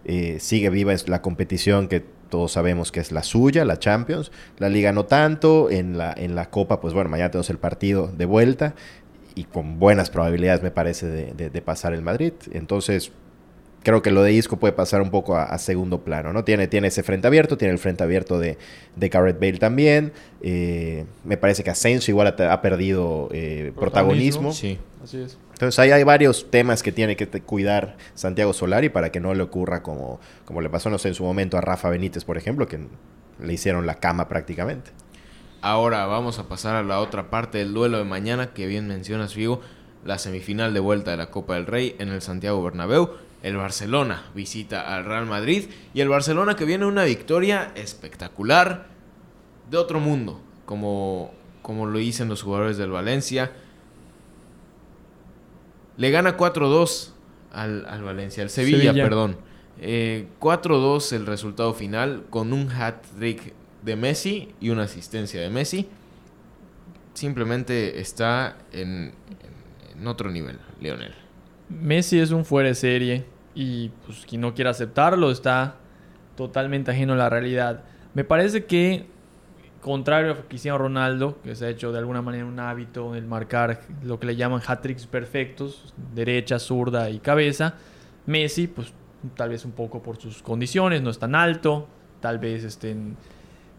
Eh, 0.04 0.38
sigue 0.40 0.70
viva 0.70 0.94
la 1.06 1.22
competición 1.22 1.88
que 1.88 2.04
todos 2.28 2.52
sabemos 2.52 2.92
que 2.92 3.00
es 3.00 3.12
la 3.12 3.22
suya, 3.22 3.64
la 3.64 3.78
Champions. 3.78 4.32
La 4.58 4.68
Liga 4.68 4.92
no 4.92 5.04
tanto. 5.04 5.70
En 5.70 5.98
la, 5.98 6.14
en 6.16 6.34
la 6.34 6.50
Copa, 6.50 6.80
pues 6.80 6.94
bueno, 6.94 7.10
mañana 7.10 7.30
tenemos 7.30 7.50
el 7.50 7.58
partido 7.58 8.08
de 8.08 8.24
vuelta. 8.24 8.74
Y 9.34 9.44
con 9.44 9.78
buenas 9.78 10.10
probabilidades, 10.10 10.62
me 10.62 10.70
parece, 10.70 11.06
de, 11.06 11.50
de 11.50 11.62
pasar 11.62 11.94
el 11.94 12.02
Madrid. 12.02 12.32
Entonces, 12.52 13.12
creo 13.82 14.02
que 14.02 14.10
lo 14.10 14.22
de 14.22 14.32
Isco 14.32 14.56
puede 14.58 14.72
pasar 14.72 15.02
un 15.02 15.10
poco 15.10 15.36
a, 15.36 15.56
segundo 15.58 16.02
plano, 16.02 16.32
¿no? 16.32 16.44
Tiene, 16.44 16.68
tiene 16.68 16.88
ese 16.88 17.02
frente 17.02 17.26
abierto, 17.26 17.56
tiene 17.56 17.72
el 17.72 17.78
frente 17.78 18.02
abierto 18.02 18.38
de, 18.38 18.58
de 18.96 19.08
Garrett 19.08 19.38
Bale 19.38 19.58
también. 19.58 20.12
Eh, 20.40 21.04
me 21.24 21.36
parece 21.36 21.62
que 21.62 21.70
Asensio 21.70 22.12
igual 22.12 22.34
ha, 22.38 22.62
perdido 22.62 23.28
eh, 23.32 23.72
protagonismo. 23.76 24.52
Sí, 24.52 24.78
así 25.02 25.20
es. 25.20 25.38
Entonces 25.62 25.78
ahí 25.78 25.92
hay 25.92 26.02
varios 26.02 26.50
temas 26.50 26.82
que 26.82 26.90
tiene 26.90 27.14
que 27.14 27.28
cuidar 27.28 27.96
Santiago 28.16 28.52
Solari 28.52 28.88
para 28.88 29.12
que 29.12 29.20
no 29.20 29.32
le 29.32 29.44
ocurra 29.44 29.80
como, 29.80 30.18
como 30.44 30.60
le 30.60 30.68
pasó, 30.68 30.90
no 30.90 30.98
sé, 30.98 31.06
en 31.06 31.14
su 31.14 31.22
momento 31.22 31.56
a 31.56 31.60
Rafa 31.60 31.88
Benítez, 31.88 32.24
por 32.24 32.36
ejemplo, 32.36 32.66
que 32.66 32.80
le 33.40 33.52
hicieron 33.52 33.86
la 33.86 34.00
cama 34.00 34.26
prácticamente. 34.26 34.90
Ahora 35.60 36.06
vamos 36.06 36.40
a 36.40 36.48
pasar 36.48 36.74
a 36.74 36.82
la 36.82 36.98
otra 36.98 37.30
parte 37.30 37.58
del 37.58 37.72
duelo 37.72 37.98
de 37.98 38.04
mañana 38.04 38.52
que 38.52 38.66
bien 38.66 38.88
mencionas, 38.88 39.34
Figo, 39.34 39.60
la 40.04 40.18
semifinal 40.18 40.74
de 40.74 40.80
vuelta 40.80 41.12
de 41.12 41.16
la 41.16 41.30
Copa 41.30 41.54
del 41.54 41.66
Rey 41.66 41.94
en 42.00 42.08
el 42.08 42.22
Santiago 42.22 42.60
Bernabéu 42.60 43.10
el 43.44 43.56
Barcelona 43.56 44.24
visita 44.34 44.92
al 44.92 45.04
Real 45.04 45.26
Madrid 45.26 45.66
y 45.94 46.00
el 46.00 46.08
Barcelona 46.08 46.56
que 46.56 46.64
viene 46.64 46.86
una 46.86 47.04
victoria 47.04 47.70
espectacular 47.76 48.86
de 49.70 49.76
otro 49.76 50.00
mundo, 50.00 50.40
como, 50.64 51.30
como 51.62 51.86
lo 51.86 52.00
dicen 52.00 52.28
los 52.28 52.42
jugadores 52.42 52.78
del 52.78 52.90
Valencia. 52.90 53.52
Le 56.02 56.10
gana 56.10 56.36
4-2 56.36 57.10
al, 57.52 57.86
al, 57.86 58.02
Valencia, 58.02 58.42
al 58.42 58.50
Sevilla, 58.50 58.92
perdón. 58.92 59.36
4-2 59.80 61.12
eh, 61.12 61.16
el 61.16 61.26
resultado 61.26 61.74
final 61.74 62.24
con 62.28 62.52
un 62.52 62.68
hat-trick 62.72 63.52
de 63.82 63.94
Messi 63.94 64.48
y 64.60 64.70
una 64.70 64.82
asistencia 64.82 65.40
de 65.40 65.48
Messi. 65.48 65.88
Simplemente 67.14 68.00
está 68.00 68.56
en, 68.72 69.12
en 69.94 70.06
otro 70.08 70.28
nivel, 70.32 70.58
Leonel. 70.80 71.14
Messi 71.68 72.18
es 72.18 72.32
un 72.32 72.44
fuera 72.44 72.70
de 72.70 72.74
serie 72.74 73.24
y 73.54 73.90
pues 74.04 74.26
quien 74.26 74.40
no 74.40 74.54
quiera 74.54 74.70
aceptarlo 74.70 75.30
está 75.30 75.76
totalmente 76.36 76.90
ajeno 76.90 77.12
a 77.12 77.16
la 77.16 77.30
realidad. 77.30 77.84
Me 78.14 78.24
parece 78.24 78.64
que, 78.64 79.06
contrario 79.82 80.32
a 80.32 80.36
Cristiano 80.48 80.78
Ronaldo, 80.78 81.38
que 81.42 81.54
se 81.54 81.66
ha 81.66 81.68
hecho 81.68 81.92
de 81.92 81.98
alguna 81.98 82.22
manera 82.22 82.46
un 82.46 82.58
hábito 82.58 83.14
el 83.14 83.26
marcar 83.26 83.80
lo 84.02 84.18
que 84.18 84.26
le 84.26 84.36
llaman 84.36 84.62
hat-tricks 84.66 85.06
perfectos, 85.06 85.92
derecha, 86.14 86.58
zurda 86.58 87.10
y 87.10 87.18
cabeza, 87.18 87.74
Messi, 88.24 88.68
pues 88.68 88.94
tal 89.36 89.50
vez 89.50 89.64
un 89.64 89.72
poco 89.72 90.02
por 90.02 90.16
sus 90.16 90.40
condiciones, 90.40 91.02
no 91.02 91.10
es 91.10 91.18
tan 91.18 91.34
alto, 91.34 91.88
tal 92.20 92.38
vez 92.38 92.64
estén... 92.64 93.16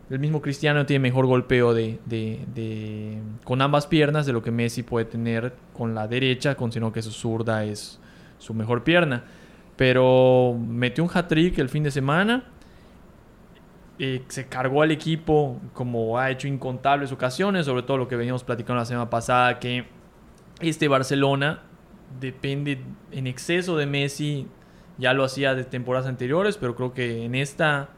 El 0.09 0.19
mismo 0.19 0.41
Cristiano 0.41 0.85
tiene 0.85 0.99
mejor 0.99 1.25
golpeo 1.25 1.73
de, 1.73 1.97
de, 2.05 3.17
con 3.45 3.61
ambas 3.61 3.87
piernas 3.87 4.25
de 4.25 4.33
lo 4.33 4.43
que 4.43 4.51
Messi 4.51 4.83
puede 4.83 5.05
tener 5.05 5.53
con 5.71 5.95
la 5.95 6.07
derecha, 6.07 6.55
considerando 6.55 6.93
que 6.93 7.01
su 7.01 7.11
zurda 7.11 7.63
es 7.63 7.99
su 8.37 8.53
mejor 8.53 8.83
pierna. 8.83 9.23
Pero 9.77 10.55
metió 10.59 11.03
un 11.03 11.09
hat-trick 11.11 11.57
el 11.57 11.69
fin 11.69 11.83
de 11.83 11.89
semana. 11.89 12.43
Eh, 13.99 14.23
se 14.27 14.47
cargó 14.47 14.81
al 14.81 14.89
equipo 14.91 15.61
como 15.73 16.17
ha 16.17 16.31
hecho 16.31 16.47
incontables 16.47 17.11
ocasiones, 17.11 17.67
sobre 17.67 17.83
todo 17.83 17.97
lo 17.97 18.07
que 18.07 18.15
veníamos 18.15 18.43
platicando 18.43 18.79
la 18.79 18.85
semana 18.85 19.09
pasada, 19.09 19.59
que 19.59 19.85
este 20.59 20.87
Barcelona 20.87 21.61
depende 22.19 22.81
en 23.11 23.27
exceso 23.27 23.77
de 23.77 23.85
Messi, 23.85 24.47
ya 24.97 25.13
lo 25.13 25.23
hacía 25.23 25.53
de 25.53 25.63
temporadas 25.63 26.07
anteriores, 26.07 26.57
pero 26.57 26.75
creo 26.75 26.93
que 26.93 27.23
en 27.23 27.35
esta, 27.35 27.89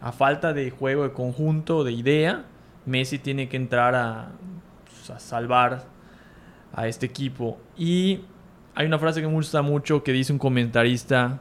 a 0.00 0.12
falta 0.12 0.54
de 0.54 0.70
juego 0.70 1.02
de 1.02 1.12
conjunto, 1.12 1.84
de 1.84 1.92
idea, 1.92 2.46
Messi 2.86 3.18
tiene 3.18 3.48
que 3.48 3.56
entrar 3.56 3.94
a, 3.94 4.32
pues, 4.84 5.10
a 5.10 5.18
salvar 5.18 5.84
a 6.72 6.88
este 6.88 7.04
equipo. 7.04 7.58
Y 7.76 8.20
hay 8.74 8.86
una 8.86 8.98
frase 8.98 9.20
que 9.20 9.26
me 9.26 9.34
gusta 9.34 9.60
mucho 9.60 10.02
que 10.02 10.12
dice 10.12 10.32
un 10.32 10.38
comentarista 10.38 11.40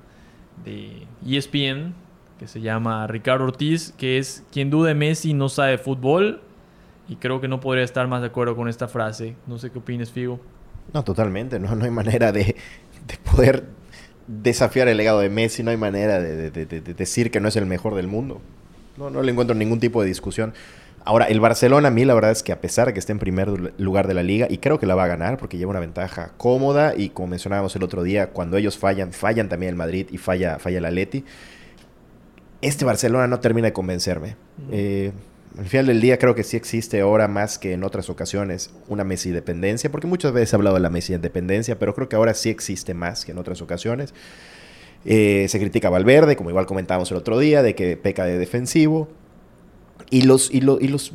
de 0.66 1.08
ESPN 1.26 2.03
que 2.40 2.48
se 2.48 2.62
llama 2.62 3.06
Ricardo 3.08 3.46
Ortiz, 3.46 3.94
que 3.98 4.18
es 4.18 4.44
quien 4.52 4.70
dude 4.70 4.90
de 4.90 4.96
Messi 4.96 5.34
no 5.34 5.50
sabe 5.50 5.78
fútbol. 5.78 6.42
Y 7.08 7.18
creo 7.18 7.42
que 7.42 7.48
no 7.48 7.60
podría 7.60 7.84
estar 7.84 8.08
más 8.08 8.22
de 8.22 8.28
acuerdo 8.28 8.56
con 8.56 8.70
esta 8.70 8.88
frase. 8.88 9.36
No 9.46 9.60
sé 9.60 9.72
qué 9.72 9.80
opinas, 9.80 10.12
Figo. 10.12 10.40
No, 10.94 11.04
totalmente. 11.04 11.60
No, 11.60 11.76
no 11.76 11.86
hay 11.86 11.92
manera 11.92 12.32
de, 12.32 12.56
poder 13.32 13.66
desafiar 14.28 14.88
el 14.88 14.98
legado 14.98 15.20
de 15.20 15.30
Messi. 15.30 15.64
No 15.64 15.72
hay 15.72 15.78
manera 15.78 16.20
de, 16.20 16.50
de, 16.50 16.66
decir 16.82 17.30
que 17.30 17.40
no 17.40 17.50
es 17.50 17.56
el 17.56 17.66
mejor 17.66 17.96
del 17.96 18.08
mundo. 18.08 18.42
No, 18.98 19.10
no 19.10 19.22
le 19.22 19.32
encuentro 19.32 19.56
ningún 19.56 19.80
tipo 19.80 20.02
de 20.02 20.08
discusión. 20.08 20.54
Ahora, 21.06 21.26
el 21.26 21.42
Barcelona 21.42 21.90
a 21.90 21.92
mí 21.92 22.06
la 22.06 22.14
verdad 22.14 22.32
es 22.32 22.44
que 22.44 22.54
a 22.54 22.62
pesar 22.62 22.88
de 22.88 22.94
que 22.94 23.00
esté 23.00 23.12
en 23.12 23.20
primer 23.20 23.50
lugar 23.78 24.08
de 24.08 24.14
la 24.14 24.24
liga, 24.24 24.48
y 24.50 24.60
creo 24.60 24.80
que 24.80 24.86
la 24.86 24.96
va 24.96 25.04
a 25.04 25.08
ganar 25.08 25.38
porque 25.38 25.58
lleva 25.58 25.72
una 25.72 25.82
ventaja 25.82 26.32
cómoda 26.38 26.94
y 26.96 27.10
como 27.10 27.28
mencionábamos 27.30 27.76
el 27.76 27.84
otro 27.84 28.04
día, 28.04 28.28
cuando 28.30 28.56
ellos 28.56 28.78
fallan, 28.78 29.12
fallan 29.12 29.50
también 29.50 29.72
el 29.72 29.76
Madrid 29.76 30.08
y 30.12 30.18
falla, 30.18 30.60
falla 30.60 30.78
el 30.78 30.86
Atleti. 30.86 31.26
Este 32.64 32.86
Barcelona 32.86 33.28
no 33.28 33.42
termina 33.42 33.68
de 33.68 33.74
convencerme. 33.74 34.38
Eh, 34.72 35.12
al 35.58 35.66
final 35.66 35.86
del 35.86 36.00
día 36.00 36.18
creo 36.18 36.34
que 36.34 36.44
sí 36.44 36.56
existe 36.56 37.02
ahora 37.02 37.28
más 37.28 37.60
que 37.60 37.74
en 37.74 37.84
otras 37.84 38.10
ocasiones 38.10 38.72
una 38.88 39.04
Messi 39.04 39.32
dependencia, 39.32 39.92
porque 39.92 40.08
muchas 40.08 40.32
veces 40.32 40.54
he 40.54 40.56
hablado 40.56 40.76
de 40.78 40.82
la 40.82 40.90
Messi 40.90 41.16
dependencia, 41.18 41.78
pero 41.78 41.94
creo 41.94 42.08
que 42.08 42.16
ahora 42.16 42.34
sí 42.34 42.50
existe 42.50 42.94
más 42.94 43.26
que 43.26 43.34
en 43.34 43.38
otras 43.38 43.62
ocasiones. 43.62 44.14
Eh, 45.04 45.46
se 45.50 45.60
critica 45.60 45.90
a 45.90 45.92
Valverde, 45.92 46.38
como 46.38 46.50
igual 46.50 46.66
comentábamos 46.66 47.12
el 47.12 47.18
otro 47.18 47.38
día, 47.38 47.62
de 47.62 47.76
que 47.76 47.98
peca 47.98 48.24
de 48.24 48.38
defensivo. 48.38 49.10
Y 50.10 50.22
los, 50.22 50.50
y, 50.50 50.60
y 50.60 50.88
los 50.88 51.14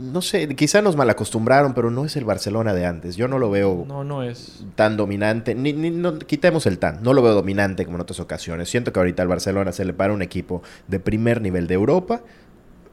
no 0.00 0.22
sé, 0.22 0.48
quizá 0.56 0.80
nos 0.80 0.96
malacostumbraron, 0.96 1.74
pero 1.74 1.90
no 1.90 2.04
es 2.04 2.16
el 2.16 2.24
Barcelona 2.24 2.72
de 2.72 2.86
antes. 2.86 3.16
Yo 3.16 3.28
no 3.28 3.38
lo 3.38 3.50
veo 3.50 3.84
no, 3.86 4.02
no 4.02 4.22
es. 4.22 4.64
tan 4.74 4.96
dominante. 4.96 5.54
Ni, 5.54 5.72
no, 5.72 6.18
quitemos 6.18 6.66
el 6.66 6.78
tan, 6.78 7.02
no 7.02 7.12
lo 7.12 7.22
veo 7.22 7.34
dominante 7.34 7.84
como 7.84 7.98
en 7.98 8.02
otras 8.02 8.18
ocasiones. 8.20 8.70
Siento 8.70 8.92
que 8.92 8.98
ahorita 8.98 9.22
al 9.22 9.28
Barcelona 9.28 9.72
se 9.72 9.84
le 9.84 9.92
para 9.92 10.12
un 10.12 10.22
equipo 10.22 10.62
de 10.88 11.00
primer 11.00 11.42
nivel 11.42 11.66
de 11.66 11.74
Europa 11.74 12.22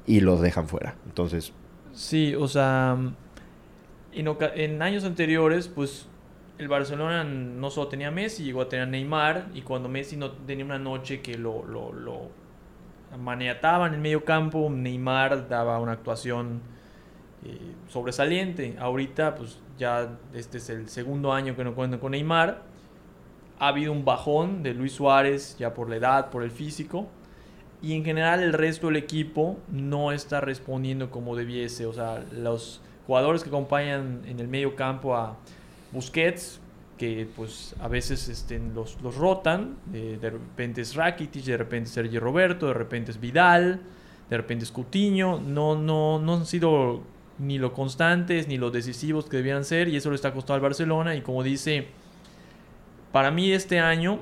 y 0.05 0.19
los 0.19 0.41
dejan 0.41 0.67
fuera. 0.67 0.95
Entonces. 1.05 1.53
Sí, 1.93 2.35
o 2.35 2.47
sea. 2.47 2.97
En, 4.13 4.27
en 4.55 4.81
años 4.81 5.03
anteriores, 5.03 5.67
pues 5.67 6.07
el 6.57 6.67
Barcelona 6.67 7.23
no 7.23 7.69
solo 7.69 7.87
tenía 7.87 8.11
Messi, 8.11 8.43
llegó 8.43 8.61
a 8.61 8.69
tener 8.69 8.87
Neymar. 8.87 9.47
Y 9.53 9.61
cuando 9.61 9.87
Messi 9.87 10.17
no 10.17 10.31
tenía 10.31 10.65
una 10.65 10.79
noche 10.79 11.21
que 11.21 11.37
lo, 11.37 11.63
lo, 11.65 11.93
lo 11.93 12.29
maniataba 13.17 13.87
en 13.87 13.93
el 13.93 13.99
medio 14.01 14.25
campo, 14.25 14.69
Neymar 14.69 15.47
daba 15.47 15.79
una 15.79 15.93
actuación 15.93 16.75
eh, 17.45 17.59
sobresaliente. 17.87 18.75
Ahorita, 18.79 19.35
pues 19.35 19.59
ya 19.77 20.17
este 20.33 20.57
es 20.57 20.69
el 20.69 20.89
segundo 20.89 21.31
año 21.31 21.55
que 21.55 21.63
no 21.63 21.75
cuentan 21.75 21.99
con 21.99 22.11
Neymar. 22.11 22.63
Ha 23.59 23.67
habido 23.67 23.91
un 23.91 24.05
bajón 24.05 24.63
de 24.63 24.73
Luis 24.73 24.93
Suárez, 24.93 25.55
ya 25.57 25.73
por 25.73 25.89
la 25.89 25.97
edad, 25.97 26.29
por 26.29 26.43
el 26.43 26.51
físico. 26.51 27.07
Y 27.81 27.93
en 27.93 28.03
general 28.03 28.41
el 28.41 28.53
resto 28.53 28.87
del 28.87 28.95
equipo 28.95 29.57
no 29.71 30.11
está 30.11 30.41
respondiendo 30.41 31.11
como 31.11 31.35
debiese. 31.35 31.85
O 31.85 31.93
sea, 31.93 32.23
los 32.31 32.81
jugadores 33.05 33.43
que 33.43 33.49
acompañan 33.49 34.23
en 34.25 34.39
el 34.39 34.47
medio 34.47 34.75
campo 34.75 35.15
a 35.15 35.37
Busquets, 35.91 36.59
que 36.97 37.29
pues 37.35 37.75
a 37.79 37.87
veces 37.87 38.27
estén 38.29 38.73
los, 38.73 38.99
los 39.01 39.15
rotan. 39.15 39.77
de 39.91 40.29
repente 40.29 40.81
es 40.81 40.95
Rakitic, 40.95 41.45
de 41.45 41.57
repente 41.57 41.87
es 41.87 41.93
Sergio 41.93 42.19
Roberto, 42.19 42.67
de 42.67 42.73
repente 42.73 43.11
es 43.11 43.19
Vidal, 43.19 43.79
de 44.29 44.37
repente 44.37 44.65
es 44.65 44.71
Coutinho. 44.71 45.39
No, 45.39 45.75
no, 45.75 46.19
no 46.19 46.33
han 46.33 46.45
sido 46.47 47.03
ni 47.39 47.57
lo 47.57 47.73
constantes 47.73 48.47
ni 48.47 48.57
los 48.57 48.71
decisivos 48.71 49.25
que 49.25 49.37
debían 49.37 49.63
ser 49.63 49.87
y 49.87 49.95
eso 49.95 50.09
le 50.09 50.15
está 50.15 50.33
costando 50.33 50.55
al 50.55 50.61
Barcelona 50.61 51.15
y 51.15 51.21
como 51.21 51.43
dice, 51.43 51.87
para 53.11 53.31
mí 53.31 53.51
este 53.51 53.79
año, 53.79 54.19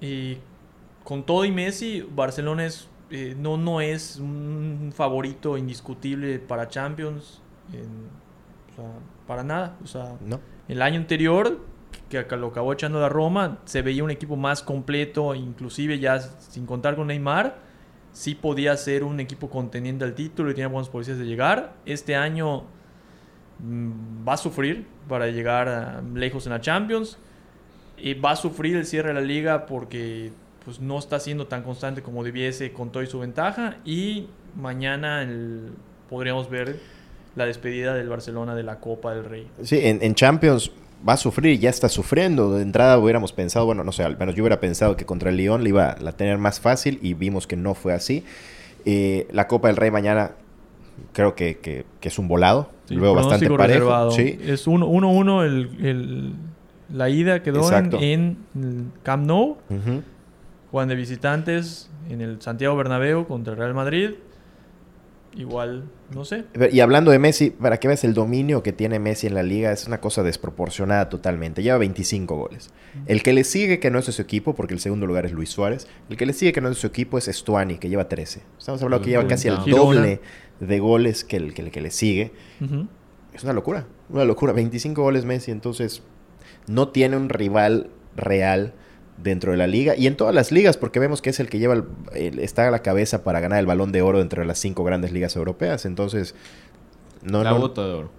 eh, 0.00 0.38
con 1.04 1.24
todo 1.24 1.44
y 1.44 1.52
Messi, 1.52 2.06
Barcelona 2.14 2.66
es, 2.66 2.88
eh, 3.10 3.34
no, 3.38 3.56
no 3.56 3.80
es 3.80 4.16
un 4.16 4.92
favorito 4.94 5.56
indiscutible 5.56 6.38
para 6.38 6.68
Champions, 6.68 7.40
para 9.26 9.42
nada. 9.42 9.76
O 9.82 9.86
sea, 9.86 10.16
no. 10.20 10.40
el 10.68 10.82
año 10.82 11.00
anterior, 11.00 11.60
que 12.08 12.24
lo 12.36 12.48
acabó 12.48 12.72
echando 12.72 13.00
la 13.00 13.08
Roma, 13.08 13.58
se 13.64 13.82
veía 13.82 14.04
un 14.04 14.10
equipo 14.10 14.36
más 14.36 14.62
completo, 14.62 15.34
inclusive 15.34 15.98
ya 15.98 16.20
sin 16.20 16.66
contar 16.66 16.96
con 16.96 17.08
Neymar 17.08 17.65
sí 18.16 18.34
podía 18.34 18.74
ser 18.78 19.04
un 19.04 19.20
equipo 19.20 19.50
contendiente 19.50 20.02
al 20.02 20.14
título 20.14 20.50
y 20.50 20.54
tenía 20.54 20.68
buenas 20.68 20.88
posibilidades 20.88 21.26
de 21.26 21.30
llegar. 21.30 21.74
Este 21.84 22.16
año 22.16 22.64
mm, 23.58 24.26
va 24.26 24.32
a 24.32 24.36
sufrir 24.38 24.86
para 25.06 25.26
llegar 25.26 26.02
lejos 26.14 26.46
en 26.46 26.52
la 26.52 26.62
Champions. 26.62 27.18
Y 27.98 28.14
va 28.14 28.30
a 28.30 28.36
sufrir 28.36 28.76
el 28.76 28.86
cierre 28.86 29.08
de 29.08 29.14
la 29.14 29.20
liga 29.20 29.66
porque 29.66 30.32
pues, 30.64 30.80
no 30.80 30.98
está 30.98 31.20
siendo 31.20 31.46
tan 31.46 31.62
constante 31.62 32.02
como 32.02 32.24
debiese 32.24 32.72
con 32.72 32.90
todo 32.90 33.02
y 33.02 33.06
su 33.06 33.18
ventaja. 33.18 33.76
Y 33.84 34.28
mañana 34.54 35.28
podríamos 36.08 36.48
ver 36.48 36.80
la 37.34 37.44
despedida 37.44 37.92
del 37.92 38.08
Barcelona 38.08 38.54
de 38.54 38.62
la 38.62 38.80
Copa 38.80 39.14
del 39.14 39.24
Rey. 39.26 39.46
Sí, 39.62 39.78
en 39.82 40.14
Champions 40.14 40.70
va 41.06 41.14
a 41.14 41.16
sufrir, 41.16 41.58
ya 41.58 41.70
está 41.70 41.88
sufriendo. 41.88 42.52
De 42.52 42.62
entrada 42.62 42.98
hubiéramos 42.98 43.32
pensado, 43.32 43.66
bueno, 43.66 43.84
no 43.84 43.92
sé, 43.92 44.02
al 44.02 44.18
menos 44.18 44.34
yo 44.34 44.42
hubiera 44.42 44.60
pensado 44.60 44.96
que 44.96 45.04
contra 45.04 45.30
el 45.30 45.36
Lyon 45.36 45.62
le 45.62 45.70
iba 45.70 45.90
a 45.90 46.12
tener 46.12 46.38
más 46.38 46.60
fácil 46.60 46.98
y 47.02 47.14
vimos 47.14 47.46
que 47.46 47.56
no 47.56 47.74
fue 47.74 47.92
así. 47.92 48.24
Eh, 48.84 49.26
la 49.32 49.48
Copa 49.48 49.68
del 49.68 49.76
Rey 49.76 49.90
mañana 49.90 50.32
creo 51.12 51.34
que, 51.34 51.58
que, 51.58 51.84
es 52.02 52.18
un 52.18 52.28
volado. 52.28 52.70
Luego 52.88 53.16
bastante 53.16 53.50
parejo. 53.50 54.10
Sí. 54.12 54.38
Es 54.42 54.66
1-1 54.66 55.44
el, 55.44 56.34
la 56.92 57.08
ida 57.10 57.42
quedó 57.42 57.70
en, 57.72 58.38
en, 58.54 58.92
Camp 59.02 59.26
Nou. 59.26 59.56
Juan 60.70 60.88
de 60.88 60.94
visitantes 60.94 61.90
en 62.10 62.20
el 62.20 62.40
Santiago 62.42 62.76
Bernabéu 62.76 63.26
contra 63.26 63.52
el 63.52 63.58
Real 63.58 63.74
Madrid. 63.74 64.10
Igual, 65.36 65.84
no 66.14 66.24
sé. 66.24 66.44
Y 66.72 66.80
hablando 66.80 67.10
de 67.10 67.18
Messi, 67.18 67.50
para 67.50 67.78
que 67.78 67.88
veas 67.88 68.04
el 68.04 68.14
dominio 68.14 68.62
que 68.62 68.72
tiene 68.72 68.98
Messi 68.98 69.26
en 69.26 69.34
la 69.34 69.42
liga, 69.42 69.70
es 69.70 69.86
una 69.86 70.00
cosa 70.00 70.22
desproporcionada 70.22 71.10
totalmente. 71.10 71.62
Lleva 71.62 71.76
25 71.76 72.34
goles. 72.34 72.70
El 73.04 73.22
que 73.22 73.34
le 73.34 73.44
sigue, 73.44 73.78
que 73.78 73.90
no 73.90 73.98
es 73.98 74.06
de 74.06 74.12
su 74.12 74.22
equipo, 74.22 74.54
porque 74.54 74.72
el 74.72 74.80
segundo 74.80 75.06
lugar 75.06 75.26
es 75.26 75.32
Luis 75.32 75.50
Suárez, 75.50 75.86
el 76.08 76.16
que 76.16 76.24
le 76.24 76.32
sigue, 76.32 76.54
que 76.54 76.62
no 76.62 76.68
es 76.68 76.76
de 76.76 76.80
su 76.80 76.86
equipo, 76.86 77.18
es 77.18 77.28
Estuani, 77.28 77.76
que 77.76 77.90
lleva 77.90 78.08
13. 78.08 78.42
Estamos 78.58 78.82
hablando 78.82 79.04
que 79.04 79.10
lleva 79.10 79.26
casi 79.26 79.48
el 79.48 79.58
doble 79.66 80.20
de 80.58 80.78
goles 80.78 81.22
que 81.22 81.36
el 81.36 81.52
que, 81.52 81.80
le 81.82 81.90
sigue. 81.90 82.32
Es 83.34 83.44
una 83.44 83.52
locura, 83.52 83.86
una 84.08 84.24
locura. 84.24 84.54
25 84.54 85.02
goles 85.02 85.26
Messi, 85.26 85.50
entonces 85.50 86.02
no 86.66 86.88
tiene 86.88 87.18
un 87.18 87.28
rival 87.28 87.90
real 88.16 88.72
dentro 89.22 89.52
de 89.52 89.58
la 89.58 89.66
liga 89.66 89.96
y 89.96 90.06
en 90.06 90.16
todas 90.16 90.34
las 90.34 90.52
ligas, 90.52 90.76
porque 90.76 90.98
vemos 90.98 91.22
que 91.22 91.30
es 91.30 91.40
el 91.40 91.48
que 91.48 91.58
lleva 91.58 91.84
está 92.14 92.68
a 92.68 92.70
la 92.70 92.80
cabeza 92.80 93.24
para 93.24 93.40
ganar 93.40 93.60
el 93.60 93.66
balón 93.66 93.92
de 93.92 94.02
oro 94.02 94.20
entre 94.20 94.44
las 94.44 94.58
cinco 94.58 94.84
grandes 94.84 95.12
ligas 95.12 95.36
europeas. 95.36 95.86
Entonces, 95.86 96.34
no, 97.22 97.42
la 97.42 97.52
bota 97.52 97.86
de 97.86 97.92
oro. 97.92 98.10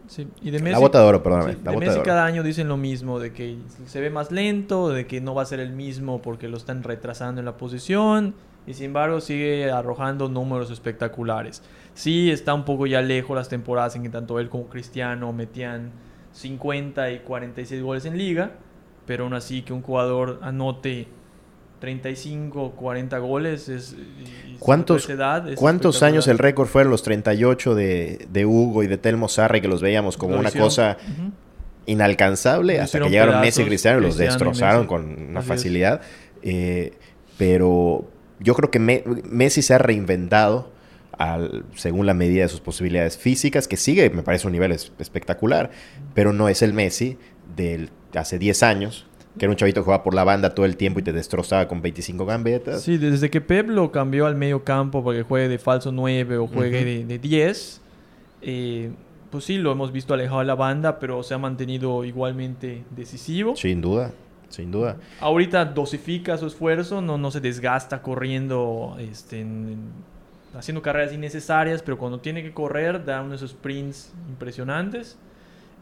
Y 0.42 0.51
de 0.51 0.60
Messi, 0.60 0.72
la 0.72 0.80
bota 0.80 1.00
de 1.00 1.06
oro, 1.06 1.24
perdóname. 1.24 1.56
de 1.56 1.77
Messi 1.77 2.00
cada 2.01 2.25
año 2.25 2.44
dicen 2.44 2.68
lo 2.68 2.77
mismo, 2.77 3.20
de 3.20 3.32
que 3.32 3.58
se 3.86 4.01
ve 4.01 4.10
más 4.10 4.32
lento, 4.32 4.89
de 4.89 5.08
que 5.08 5.22
no 5.22 5.34
va 5.34 5.44
a 5.44 5.46
ser 5.46 5.60
el 5.60 5.72
mismo 5.72 6.22
porque 6.22 6.48
lo 6.48 6.58
están 6.58 6.84
retrasando 6.84 7.39
en 7.39 7.46
la 7.46 7.58
posición. 7.58 8.36
Y 8.66 8.74
sin 8.74 8.88
embargo 8.88 9.22
sigue 9.22 9.72
arrojando 9.72 10.27
números 10.27 10.72
espectaculares. 10.72 11.63
Sí, 11.94 12.32
está 12.32 12.54
un 12.54 12.66
poco 12.66 12.86
ya 12.86 13.01
lejos 13.01 13.34
las 13.34 13.48
temporadas 13.48 13.96
en 13.96 14.04
que 14.04 14.10
tanto 14.10 14.39
él 14.39 14.50
como 14.50 14.68
Cristiano 14.68 15.32
metían 15.32 15.92
50 16.34 17.12
y 17.12 17.20
46 17.20 17.82
goles 17.82 18.06
en 18.06 18.18
liga 18.18 18.51
pero 19.08 19.24
aún 19.24 19.34
así 19.34 19.64
que 19.64 19.74
un 19.74 19.82
jugador 19.82 20.40
anote 20.44 21.08
35, 21.80 22.72
40 22.72 23.18
goles 23.20 23.70
es... 23.70 23.96
¿Cuántos, 24.60 25.08
¿cuántos 25.56 26.04
años 26.04 26.28
el 26.28 26.38
récord 26.38 26.68
fueron 26.68 26.92
los 26.92 27.04
38 27.04 27.76
de, 27.76 28.28
de 28.30 28.46
Hugo 28.46 28.84
y 28.84 28.88
de 28.88 28.98
Telmo 28.98 29.30
Sarre 29.30 29.62
que 29.62 29.68
los 29.68 29.82
veíamos 29.82 30.18
como 30.18 30.38
una 30.38 30.52
cosa 30.52 30.98
inalcanzable 31.86 32.82
hasta 32.82 33.00
que 33.00 33.10
llegaron 33.10 33.42
Messi 33.42 33.62
y 33.62 33.66
Cristiano 33.66 34.00
y 34.00 34.02
los 34.02 34.18
destrozaron 34.18 34.86
con 34.86 35.30
una 35.30 35.42
facilidad? 35.42 36.02
Eh, 36.42 36.94
pero 37.38 38.10
yo 38.40 38.54
creo 38.56 38.70
que 38.72 38.80
Messi 38.80 39.62
se 39.62 39.74
ha 39.74 39.78
reinventado 39.78 40.72
al, 41.14 41.66
según 41.76 42.06
la 42.06 42.14
medida 42.14 42.44
de 42.44 42.50
sus 42.50 42.62
posibilidades 42.62 43.18
físicas, 43.18 43.68
que 43.68 43.78
sigue, 43.78 44.10
me 44.10 44.24
parece, 44.24 44.48
un 44.48 44.54
nivel 44.54 44.72
espectacular, 44.72 45.72
pero 46.14 46.34
no 46.34 46.50
es 46.50 46.62
el 46.62 46.74
Messi 46.74 47.18
del 47.56 47.90
hace 48.16 48.40
10 48.40 48.64
años, 48.64 49.06
que 49.38 49.46
era 49.46 49.52
un 49.52 49.58
chavito 49.58 49.82
que 49.82 49.86
jugaba 49.86 50.04
por 50.04 50.14
la 50.14 50.24
banda 50.24 50.56
todo 50.56 50.66
el 50.66 50.78
tiempo 50.78 51.00
y 51.00 51.04
te 51.04 51.14
destrozaba 51.14 51.68
con 51.68 51.82
25 51.82 52.26
gambetas. 52.26 52.82
Sí, 52.82 52.98
desde 52.98 53.30
que 53.30 53.42
Pep 53.42 53.70
lo 53.70 53.92
cambió 53.92 54.26
al 54.26 54.36
medio 54.36 54.64
campo 54.64 55.04
para 55.04 55.18
que 55.18 55.24
juegue 55.24 55.48
de 55.48 55.60
falso 55.60 55.92
9 55.92 56.38
o 56.38 56.48
juegue 56.48 57.06
de, 57.06 57.20
10, 57.20 57.82
eh, 58.42 58.92
pues 59.30 59.44
sí, 59.46 59.58
lo 59.58 59.72
hemos 59.72 59.92
visto 59.92 60.14
alejado 60.14 60.40
de 60.40 60.46
la 60.46 60.56
banda, 60.56 61.00
pero 61.00 61.24
se 61.24 61.34
ha 61.34 61.38
mantenido 61.38 62.04
igualmente 62.06 62.84
decisivo. 62.92 63.56
Sin 63.56 63.82
duda, 63.82 64.12
sin 64.50 64.72
duda. 64.72 64.98
Ahorita 65.20 65.66
dosifica 65.66 66.38
su 66.38 66.48
esfuerzo, 66.48 67.02
no, 67.02 67.18
no 67.18 67.32
se 67.32 67.42
desgasta 67.42 68.02
corriendo, 68.02 68.96
este, 69.00 69.46
haciendo 70.56 70.82
carreras 70.82 71.14
innecesarias, 71.14 71.82
pero 71.82 71.98
cuando 71.98 72.20
tiene 72.20 72.42
que 72.42 72.54
correr 72.54 73.04
da 73.04 73.22
unos 73.22 73.42
sprints 73.42 74.14
impresionantes 74.30 75.18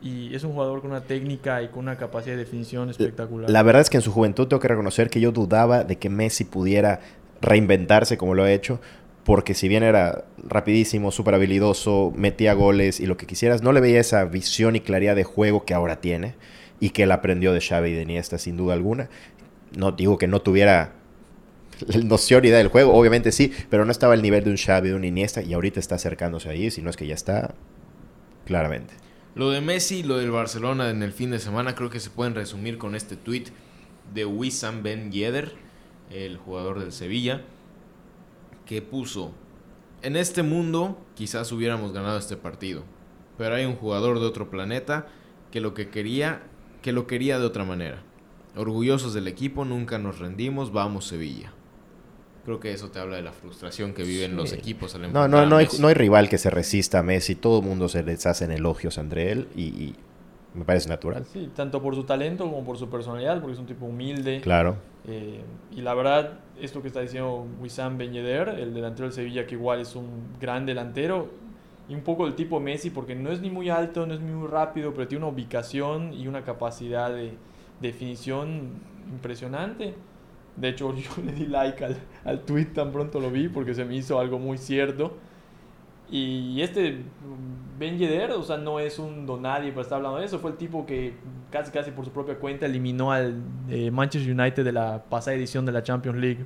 y 0.05 0.35
es 0.35 0.43
un 0.43 0.53
jugador 0.53 0.81
con 0.81 0.91
una 0.91 1.01
técnica 1.01 1.63
y 1.63 1.69
con 1.69 1.79
una 1.79 1.97
capacidad 1.97 2.35
de 2.35 2.43
definición 2.43 2.91
espectacular. 2.91 3.50
La 3.50 3.63
verdad 3.63 3.81
es 3.81 3.89
que 3.89 3.97
en 3.97 4.03
su 4.03 4.12
juventud 4.12 4.47
tengo 4.47 4.59
que 4.59 4.67
reconocer 4.67 5.09
que 5.09 5.19
yo 5.19 5.31
dudaba 5.31 5.83
de 5.83 5.97
que 5.97 6.09
Messi 6.09 6.43
pudiera 6.43 7.00
reinventarse 7.41 8.15
como 8.15 8.35
lo 8.35 8.43
ha 8.43 8.51
hecho, 8.51 8.79
porque 9.24 9.55
si 9.55 9.67
bien 9.67 9.81
era 9.81 10.25
rapidísimo, 10.38 11.09
súper 11.09 11.33
habilidoso, 11.33 12.13
metía 12.15 12.53
goles 12.53 13.00
y 13.00 13.07
lo 13.07 13.17
que 13.17 13.25
quisieras, 13.25 13.63
no 13.63 13.71
le 13.71 13.81
veía 13.81 14.00
esa 14.00 14.24
visión 14.25 14.75
y 14.75 14.79
claridad 14.79 15.15
de 15.15 15.24
juego 15.24 15.65
que 15.65 15.74
ahora 15.74 16.01
tiene 16.01 16.35
y 16.79 16.91
que 16.91 17.03
él 17.03 17.12
aprendió 17.12 17.51
de 17.51 17.62
Xavi 17.62 17.89
y 17.89 17.93
de 17.93 18.03
Iniesta 18.03 18.38
sin 18.38 18.57
duda 18.57 18.75
alguna. 18.75 19.09
No 19.75 19.91
digo 19.91 20.19
que 20.19 20.27
no 20.27 20.39
tuviera 20.39 20.93
noción 22.03 22.45
y 22.45 22.50
idea 22.50 22.59
del 22.59 22.67
juego, 22.67 22.93
obviamente 22.93 23.31
sí, 23.31 23.51
pero 23.71 23.85
no 23.85 23.91
estaba 23.91 24.13
al 24.13 24.21
nivel 24.21 24.43
de 24.43 24.51
un 24.51 24.57
Xavi, 24.57 24.89
de 24.89 24.95
un 24.95 25.03
Iniesta 25.03 25.41
y 25.41 25.53
ahorita 25.53 25.79
está 25.79 25.95
acercándose 25.95 26.47
ahí, 26.47 26.69
si 26.69 26.83
no 26.83 26.91
es 26.91 26.95
que 26.95 27.07
ya 27.07 27.15
está 27.15 27.55
claramente. 28.45 28.93
Lo 29.35 29.49
de 29.49 29.59
Messi 29.59 29.97
y 29.97 30.03
lo 30.03 30.17
del 30.17 30.31
Barcelona 30.31 30.89
en 30.89 31.03
el 31.03 31.11
fin 31.11 31.29
de 31.29 31.39
semana 31.39 31.75
creo 31.75 31.89
que 31.89 31.99
se 31.99 32.09
pueden 32.09 32.35
resumir 32.35 32.77
con 32.77 32.95
este 32.95 33.17
tweet 33.17 33.47
de 34.13 34.25
Wissam 34.25 34.81
Ben 34.81 35.11
Yedder, 35.11 35.51
el 36.09 36.37
jugador 36.37 36.79
del 36.79 36.93
Sevilla, 36.93 37.41
que 38.65 38.81
puso 38.81 39.33
en 40.01 40.15
este 40.15 40.41
mundo 40.41 40.97
quizás 41.15 41.51
hubiéramos 41.51 41.91
ganado 41.91 42.17
este 42.17 42.37
partido, 42.37 42.83
pero 43.37 43.55
hay 43.55 43.65
un 43.65 43.75
jugador 43.75 44.19
de 44.21 44.25
otro 44.25 44.49
planeta 44.49 45.07
que 45.51 45.59
lo 45.59 45.73
que 45.73 45.89
quería, 45.89 46.43
que 46.81 46.93
lo 46.93 47.05
quería 47.05 47.37
de 47.37 47.45
otra 47.45 47.65
manera. 47.65 48.03
Orgullosos 48.55 49.13
del 49.13 49.27
equipo, 49.27 49.65
nunca 49.65 49.97
nos 49.97 50.19
rendimos, 50.19 50.71
vamos 50.71 51.07
Sevilla. 51.07 51.51
Creo 52.45 52.59
que 52.59 52.71
eso 52.71 52.89
te 52.91 52.99
habla 52.99 53.15
de 53.15 53.23
la 53.23 53.31
frustración 53.31 53.93
que 53.93 54.03
viven 54.03 54.35
los 54.35 54.53
equipos 54.53 54.93
al 54.93 55.11
No, 55.11 55.27
no, 55.27 55.45
no 55.47 55.57
hay, 55.57 55.67
no 55.79 55.87
hay 55.87 55.95
rival 55.95 56.29
que 56.29 56.37
se 56.37 56.51
resista 56.51 56.99
a 56.99 57.03
Messi. 57.03 57.35
Todo 57.35 57.59
el 57.59 57.65
mundo 57.65 57.89
se 57.89 58.03
les 58.03 58.25
hacen 58.27 58.51
elogios 58.51 58.99
entre 58.99 59.31
él 59.31 59.47
y, 59.55 59.63
y 59.63 59.95
me 60.55 60.63
parece 60.63 60.87
natural. 60.89 61.25
Sí, 61.25 61.49
tanto 61.53 61.81
por 61.81 61.95
su 61.95 62.03
talento 62.03 62.45
como 62.45 62.63
por 62.63 62.77
su 62.77 62.89
personalidad, 62.89 63.41
porque 63.41 63.53
es 63.53 63.59
un 63.59 63.65
tipo 63.65 63.85
humilde. 63.85 64.41
Claro. 64.41 64.77
Eh, 65.07 65.41
y 65.75 65.81
la 65.81 65.93
verdad, 65.93 66.39
esto 66.59 66.81
que 66.81 66.87
está 66.87 67.01
diciendo 67.01 67.45
Wissam 67.61 67.97
Ben 67.97 68.13
Yedder, 68.13 68.49
el 68.49 68.73
delantero 68.73 69.05
del 69.07 69.13
Sevilla, 69.13 69.45
que 69.45 69.55
igual 69.55 69.81
es 69.81 69.95
un 69.95 70.07
gran 70.39 70.65
delantero, 70.65 71.29
y 71.89 71.93
un 71.93 72.01
poco 72.01 72.25
el 72.25 72.35
tipo 72.35 72.59
Messi, 72.59 72.89
porque 72.89 73.15
no 73.15 73.31
es 73.31 73.41
ni 73.41 73.49
muy 73.49 73.69
alto, 73.69 74.05
no 74.07 74.13
es 74.13 74.21
ni 74.21 74.31
muy 74.31 74.47
rápido, 74.47 74.93
pero 74.93 75.07
tiene 75.07 75.25
una 75.25 75.33
ubicación 75.33 76.13
y 76.13 76.27
una 76.27 76.43
capacidad 76.43 77.13
de 77.13 77.33
definición 77.81 78.69
impresionante. 79.11 79.93
De 80.55 80.69
hecho, 80.69 80.95
yo 80.95 81.09
le 81.24 81.31
di 81.33 81.45
like 81.47 81.83
al, 81.83 81.97
al 82.24 82.41
tweet 82.41 82.65
tan 82.74 82.91
pronto 82.91 83.19
lo 83.19 83.31
vi, 83.31 83.50
porque 83.50 83.74
se 83.74 83.85
me 83.85 83.95
hizo 83.95 84.19
algo 84.19 84.39
muy 84.39 84.57
cierto. 84.57 85.17
Y 86.09 86.62
este 86.62 87.00
Ben 87.79 87.97
Yedder, 87.97 88.31
o 88.31 88.43
sea, 88.43 88.57
no 88.57 88.79
es 88.79 89.00
un 89.00 89.25
donadie 89.25 89.71
para 89.71 89.81
estar 89.81 89.97
hablando 89.97 90.19
de 90.19 90.25
eso. 90.25 90.39
Fue 90.39 90.51
el 90.51 90.57
tipo 90.57 90.85
que 90.85 91.15
casi 91.51 91.71
casi 91.71 91.91
por 91.91 92.05
su 92.05 92.12
propia 92.12 92.38
cuenta 92.38 92.65
eliminó 92.65 93.12
al 93.12 93.41
eh, 93.69 93.89
Manchester 93.91 94.31
United 94.31 94.63
de 94.63 94.71
la 94.71 95.03
pasada 95.09 95.35
edición 95.35 95.65
de 95.65 95.71
la 95.71 95.81
Champions 95.81 96.17
League. 96.17 96.45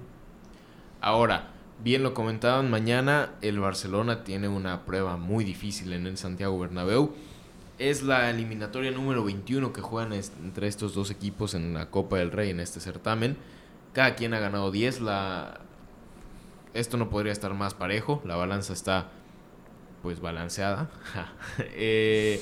Ahora, 1.02 1.50
bien 1.84 2.04
lo 2.04 2.14
comentaban, 2.14 2.70
mañana 2.70 3.32
el 3.42 3.60
Barcelona 3.60 4.24
tiene 4.24 4.48
una 4.48 4.86
prueba 4.86 5.18
muy 5.18 5.44
difícil 5.44 5.92
en 5.94 6.08
el 6.08 6.18
Santiago 6.18 6.58
Bernabéu. 6.58 7.12
Es 7.78 8.04
la 8.04 8.30
eliminatoria 8.30 8.92
número 8.92 9.24
21 9.24 9.72
que 9.72 9.82
juegan 9.82 10.14
entre 10.14 10.68
estos 10.68 10.94
dos 10.94 11.12
equipos 11.12 11.54
en 11.54 11.74
la 11.74 11.90
Copa 11.90 12.18
del 12.18 12.32
Rey 12.32 12.50
en 12.50 12.60
este 12.60 12.80
certamen. 12.80 13.38
Cada 13.94 14.16
quien 14.16 14.34
ha 14.34 14.40
ganado 14.40 14.72
10. 14.72 15.02
La... 15.02 15.60
Esto 16.74 16.98
no 16.98 17.10
podría 17.10 17.32
estar 17.32 17.54
más 17.54 17.74
parejo. 17.74 18.22
La 18.26 18.36
balanza 18.36 18.74
está 18.74 19.10
pues 20.02 20.20
balanceada. 20.22 20.90
Eh, 21.74 22.42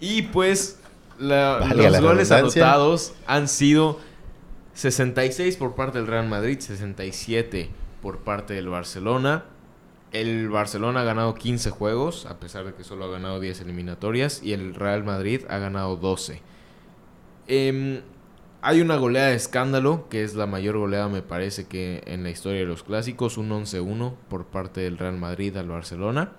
y 0.00 0.22
pues 0.22 0.80
la- 1.18 1.60
los 1.74 1.90
la 1.92 2.00
goles 2.00 2.30
anotados 2.30 3.14
han 3.26 3.48
sido 3.48 4.00
66 4.74 5.56
por 5.56 5.74
parte 5.74 5.98
del 5.98 6.06
Real 6.06 6.28
Madrid, 6.28 6.58
67 6.60 7.70
por 8.02 8.18
parte 8.18 8.54
del 8.54 8.68
Barcelona. 8.68 9.44
El 10.12 10.48
Barcelona 10.48 11.00
ha 11.00 11.04
ganado 11.04 11.34
15 11.34 11.70
juegos, 11.70 12.24
a 12.26 12.38
pesar 12.38 12.64
de 12.64 12.72
que 12.74 12.82
solo 12.84 13.04
ha 13.04 13.08
ganado 13.08 13.40
10 13.40 13.60
eliminatorias, 13.60 14.42
y 14.42 14.52
el 14.54 14.74
Real 14.74 15.04
Madrid 15.04 15.42
ha 15.50 15.58
ganado 15.58 15.96
12. 15.96 16.40
Em, 17.46 18.00
hay 18.60 18.80
una 18.80 18.96
goleada 18.96 19.28
de 19.28 19.36
escándalo, 19.36 20.08
que 20.08 20.24
es 20.24 20.34
la 20.34 20.46
mayor 20.46 20.76
goleada, 20.78 21.08
me 21.08 21.22
parece, 21.22 21.66
que 21.66 22.02
en 22.06 22.22
la 22.24 22.30
historia 22.30 22.60
de 22.60 22.66
los 22.66 22.82
clásicos, 22.82 23.38
un 23.38 23.50
11-1 23.50 24.14
por 24.28 24.46
parte 24.46 24.80
del 24.80 24.98
Real 24.98 25.16
Madrid 25.16 25.56
al 25.56 25.68
Barcelona. 25.68 26.32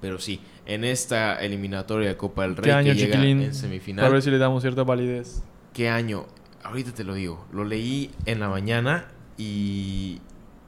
Pero 0.00 0.18
sí, 0.18 0.40
en 0.66 0.84
esta 0.84 1.36
eliminatoria 1.40 2.08
de 2.08 2.16
Copa 2.16 2.42
del 2.42 2.56
Rey 2.56 2.64
¿Qué 2.64 2.72
año, 2.72 2.92
que 2.92 2.98
llega 2.98 3.24
en 3.24 3.38
Para 3.40 3.52
semifinal. 3.54 4.12
ver 4.12 4.22
si 4.22 4.30
le 4.30 4.38
damos 4.38 4.62
cierta 4.62 4.82
validez. 4.84 5.42
¿Qué 5.72 5.88
año? 5.88 6.26
Ahorita 6.62 6.92
te 6.92 7.04
lo 7.04 7.14
digo. 7.14 7.46
Lo 7.52 7.64
leí 7.64 8.10
en 8.26 8.40
la 8.40 8.48
mañana 8.48 9.08
y, 9.38 10.20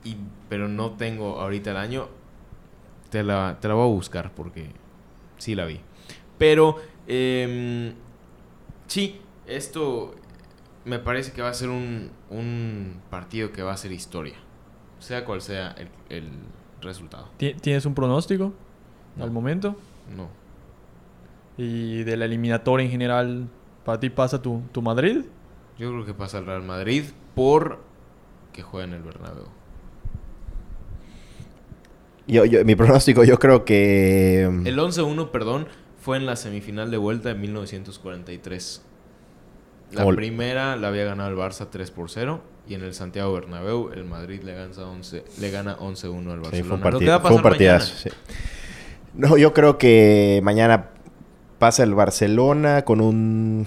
y- 0.05 0.17
pero 0.49 0.69
no 0.69 0.93
tengo 0.93 1.41
ahorita 1.41 1.73
el 1.73 1.77
año. 1.77 2.09
Te 3.11 3.23
la, 3.23 3.59
te 3.61 3.69
la 3.69 3.75
voy 3.75 3.85
a 3.89 3.93
buscar 3.93 4.33
porque 4.35 4.71
sí 5.37 5.55
la 5.55 5.65
vi. 5.67 5.81
Pero 6.39 6.77
em, 7.07 7.93
sí, 8.87 9.21
esto 9.47 10.15
me 10.89 10.99
parece 10.99 11.33
que 11.33 11.43
va 11.43 11.51
a 11.51 11.55
ser 11.55 11.69
un, 11.69 12.11
un 12.31 13.01
partido 13.11 13.53
que 13.53 13.63
va 13.63 13.73
a 13.73 13.77
ser 13.77 13.93
historia. 13.93 14.35
Sea 14.99 15.25
cual 15.25 15.41
sea 15.43 15.73
el, 15.79 15.89
el 16.09 16.29
resultado. 16.81 17.29
Ti- 17.37 17.55
¿Tienes 17.55 17.87
un 17.87 17.95
pronóstico 17.95 18.53
No. 19.17 19.25
al 19.25 19.31
momento? 19.31 19.77
No. 20.17 20.29
Y 21.57 22.03
de 22.05 22.17
la 22.17 22.25
eliminatoria 22.25 22.85
en 22.85 22.91
general, 22.91 23.49
¿para 23.85 24.01
ti 24.01 24.11
pasa 24.11 24.41
tu, 24.43 24.63
tu 24.73 24.83
Madrid? 24.83 25.25
Yo 25.79 25.91
creo 25.91 26.05
que 26.05 26.15
pasa 26.15 26.39
el 26.39 26.47
Real 26.47 26.63
Madrid 26.63 27.05
por 27.35 27.81
que 28.53 28.63
juega 28.63 28.87
en 28.89 28.95
el 28.95 29.03
Bernabéu. 29.03 29.45
Yo, 32.27 32.45
yo- 32.45 32.65
mi 32.65 32.75
pronóstico, 32.75 33.25
yo 33.25 33.39
creo 33.39 33.65
que. 33.65 34.43
El 34.45 34.79
11-1, 34.79 35.31
perdón, 35.31 35.67
fue 36.01 36.17
en 36.17 36.27
la 36.27 36.37
semifinal 36.37 36.91
de 36.91 36.97
vuelta 36.97 37.31
de 37.31 37.35
1943. 37.37 38.85
La 39.93 40.05
Ol- 40.05 40.17
primera 40.17 40.77
la 40.77 40.89
había 40.89 41.05
ganado 41.05 41.31
el 41.31 41.37
Barça 41.37 41.67
3 41.71 41.91
por 41.91 42.11
0 42.11 42.41
y 42.69 42.75
en 42.75 42.83
el 42.83 42.93
Santiago 42.95 43.33
Bernabéu 43.33 43.91
el 43.95 44.05
Madrid 44.05 44.43
le 44.43 44.55
gana 44.55 44.73
11 44.77 45.25
le 45.41 45.51
gana 45.51 45.77
11-1 45.79 46.31
al 46.33 46.41
Barcelona. 46.41 46.51
Sí, 46.57 46.63
fue 46.63 46.63
un, 46.63 46.69
Lo 46.69 46.77
que 46.77 46.83
partido, 46.91 47.11
va 47.13 47.17
a 47.17 47.21
fue 47.21 47.31
un 47.31 47.37
pasar 47.39 47.51
partidazo. 47.53 47.95
sí. 47.97 48.11
No, 49.15 49.37
yo 49.39 49.53
creo 49.55 49.79
que 49.79 50.41
mañana 50.45 50.91
pasa 51.59 51.83
el 51.83 51.95
Barcelona 51.95 52.83
con 52.85 53.01
un 53.01 53.67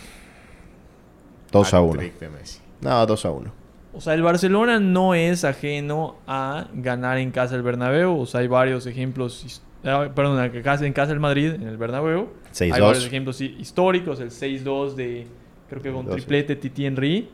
2 1.52 1.74
a 1.74 1.82
1. 1.82 1.94
Hat-trick 1.94 2.20
de 2.20 2.30
Messi. 2.30 2.60
No, 2.82 3.06
2 3.06 3.26
a 3.26 3.32
1. 3.32 3.52
O 3.94 4.00
sea, 4.00 4.14
el 4.14 4.22
Barcelona 4.22 4.80
no 4.80 5.14
es 5.16 5.44
ajeno 5.44 6.16
a 6.28 6.68
ganar 6.74 7.18
en 7.18 7.32
casa 7.32 7.56
el 7.56 7.62
Bernabéu. 7.64 8.18
O 8.22 8.26
sea, 8.26 8.40
hay 8.40 8.48
varios 8.48 8.86
ejemplos. 8.86 9.62
ah, 9.84 10.08
Perdón, 10.16 10.42
en 10.42 10.62
casa, 10.64 10.86
en 10.86 10.94
casa 10.94 11.12
el 11.12 11.20
Madrid, 11.20 11.54
en 11.56 11.68
el 11.68 11.76
Bernabéu. 11.78 12.30
6-2. 12.54 12.72
Hay 12.76 12.82
varios 12.82 13.06
ejemplos 13.06 13.42
hi- 13.42 13.58
históricos. 13.60 14.22
El 14.22 14.32
6-2 14.32 14.96
de, 14.96 15.28
creo 15.72 15.82
que 15.82 15.92
con 15.92 16.06
6-2, 16.06 16.12
triplete 16.12 16.56
Titi 16.56 16.86
Henry. 16.86 17.30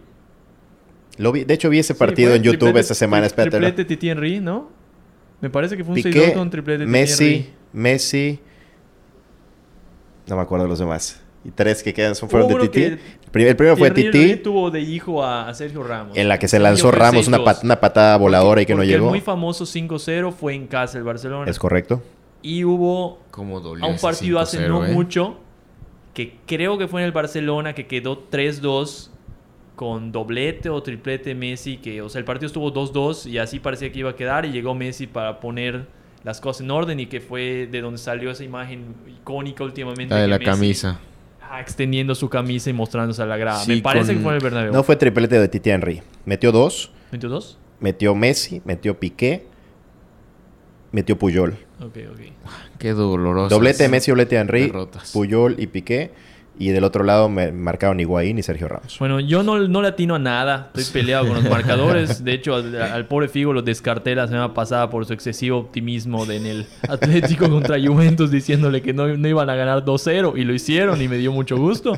Lo 1.17 1.31
vi- 1.31 1.43
de 1.43 1.53
hecho, 1.53 1.69
vi 1.69 1.79
ese 1.79 1.95
partido 1.95 2.33
en 2.35 2.43
YouTube 2.43 2.69
triplete- 2.69 2.79
esta 2.79 2.93
semana. 2.93 3.25
Espérate. 3.25 3.57
¿no? 3.59 3.65
Triplete 3.65 3.85
Titi 3.85 4.09
Henry, 4.09 4.39
¿no? 4.39 4.69
Me 5.41 5.49
parece 5.49 5.75
que 5.75 5.83
fue 5.83 5.95
un 5.95 6.01
6-2 6.01 6.13
Piqué, 6.13 6.33
con 6.33 6.49
triplete 6.49 6.79
Titi 6.85 6.91
Messi, 6.91 7.25
Henry. 7.25 7.49
Messi. 7.73 8.39
No 10.27 10.35
me 10.35 10.41
acuerdo 10.41 10.65
de 10.65 10.69
los 10.69 10.79
demás. 10.79 11.21
Y 11.45 11.51
tres 11.51 11.81
que 11.83 11.93
quedan 11.93 12.15
son, 12.15 12.29
fueron 12.29 12.51
Hubo 12.51 12.59
de 12.59 12.67
Titi. 12.67 12.83
El 12.83 12.99
pri- 13.31 13.47
el 13.47 13.55
primero 13.55 13.77
fue 13.77 13.89
Thierry 13.91 14.11
Titi. 14.11 14.23
Henry 14.31 14.43
tuvo 14.43 14.69
de 14.71 14.81
hijo 14.81 15.23
a, 15.23 15.47
a 15.47 15.53
Sergio 15.53 15.83
Ramos. 15.83 16.17
En 16.17 16.27
la 16.27 16.37
que 16.39 16.47
se 16.47 16.59
lanzó 16.59 16.91
Ramos 16.91 17.27
una, 17.27 17.37
6-2. 17.37 17.43
pat- 17.45 17.63
una 17.63 17.79
patada 17.79 18.17
voladora 18.17 18.61
y 18.61 18.65
que 18.65 18.75
no 18.75 18.83
llegó. 18.83 19.05
El 19.05 19.09
muy 19.11 19.21
famoso 19.21 19.65
5-0 19.65 20.31
fue 20.33 20.53
en 20.55 20.67
casa 20.67 20.97
el 20.97 21.03
Barcelona. 21.03 21.49
Es 21.49 21.57
correcto. 21.59 22.03
Y 22.41 22.63
hubo 22.65 23.19
dolió 23.61 23.85
a 23.85 23.87
un 23.87 23.97
partido 23.97 24.39
hace 24.39 24.57
5-0, 24.59 24.67
no 24.67 24.85
¿eh? 24.85 24.91
mucho 24.93 25.37
que 26.17 26.35
creo 26.47 26.79
que 26.79 26.87
fue 26.87 27.01
en 27.01 27.05
el 27.05 27.11
Barcelona 27.11 27.73
que 27.73 27.85
quedó 27.85 28.27
3-2 28.31 29.09
con 29.75 30.11
doblete 30.11 30.67
o 30.69 30.81
triplete 30.81 31.35
Messi 31.35 31.77
que 31.77 32.01
o 32.01 32.09
sea 32.09 32.17
el 32.17 32.25
partido 32.25 32.47
estuvo 32.47 32.73
2-2 32.73 33.27
y 33.29 33.37
así 33.37 33.59
parecía 33.59 33.91
que 33.91 33.99
iba 33.99 34.09
a 34.09 34.15
quedar 34.15 34.43
y 34.47 34.51
llegó 34.51 34.73
Messi 34.73 35.05
para 35.05 35.39
poner 35.39 35.85
las 36.23 36.41
cosas 36.41 36.61
en 36.61 36.71
orden 36.71 36.99
y 36.99 37.05
que 37.05 37.21
fue 37.21 37.67
de 37.71 37.81
donde 37.81 37.99
salió 37.99 38.31
esa 38.31 38.43
imagen 38.43 38.95
icónica 39.07 39.63
últimamente 39.63 40.15
La 40.15 40.21
de 40.21 40.27
la 40.27 40.39
Messi, 40.39 40.49
camisa. 40.51 40.99
ah, 41.39 41.61
extendiendo 41.61 42.15
su 42.15 42.27
camisa 42.29 42.71
y 42.71 42.73
mostrándose 42.73 43.21
a 43.21 43.27
la 43.27 43.37
grada 43.37 43.59
Sí, 43.59 43.75
me 43.75 43.81
parece 43.83 44.07
con- 44.07 44.15
que 44.15 44.21
fue 44.23 44.31
en 44.31 44.37
el 44.37 44.43
Bernabéu 44.43 44.73
No 44.73 44.83
fue 44.83 44.95
triplete 44.95 45.39
de 45.39 45.47
Titi 45.47 45.69
Henry. 45.69 46.01
Metió 46.25 46.51
dos. 46.51 46.91
22 47.11 47.59
Metió 47.79 48.15
Messi. 48.15 48.63
Metió 48.65 48.99
Piqué. 48.99 49.45
Metió 50.91 51.17
Puyol. 51.17 51.51
ok 51.79 51.97
ok 52.11 52.19
Qué 52.79 52.93
doloroso. 52.93 53.49
Doblete 53.53 53.89
Messi, 53.89 54.11
doblete 54.11 54.37
Henry. 54.37 54.67
derrotas. 54.67 55.11
Puyol 55.11 55.55
y 55.59 55.67
Piqué. 55.67 56.11
Y 56.59 56.69
del 56.69 56.85
otro 56.85 57.03
lado 57.03 57.29
me 57.29 57.51
marcaron 57.51 57.99
Higuaín 57.99 58.39
y 58.39 58.41
Sergio 58.43 58.67
Ramos. 58.67 58.97
Bueno, 58.97 59.19
yo 59.19 59.43
no, 59.43 59.59
no 59.67 59.81
le 59.83 59.89
atino 59.89 60.15
a 60.15 60.19
nada. 60.19 60.71
Estoy 60.73 61.01
peleado 61.01 61.27
con 61.27 61.35
los 61.35 61.43
marcadores. 61.51 62.23
De 62.23 62.33
hecho, 62.33 62.55
al, 62.55 62.81
al 62.81 63.05
pobre 63.05 63.27
Figo 63.27 63.53
lo 63.53 63.61
descarté 63.61 64.15
la 64.15 64.25
semana 64.27 64.55
pasada 64.55 64.89
por 64.89 65.05
su 65.05 65.13
excesivo 65.13 65.59
optimismo 65.59 66.25
de- 66.25 66.37
en 66.37 66.45
el 66.47 66.65
Atlético 66.89 67.47
contra 67.51 67.77
Juventus, 67.79 68.31
diciéndole 68.31 68.81
que 68.81 68.91
no, 68.91 69.07
no 69.07 69.27
iban 69.27 69.49
a 69.51 69.55
ganar 69.55 69.85
2-0. 69.85 70.33
Y 70.35 70.45
lo 70.45 70.53
hicieron 70.55 70.99
y 70.99 71.07
me 71.07 71.17
dio 71.17 71.31
mucho 71.31 71.57
gusto. 71.57 71.93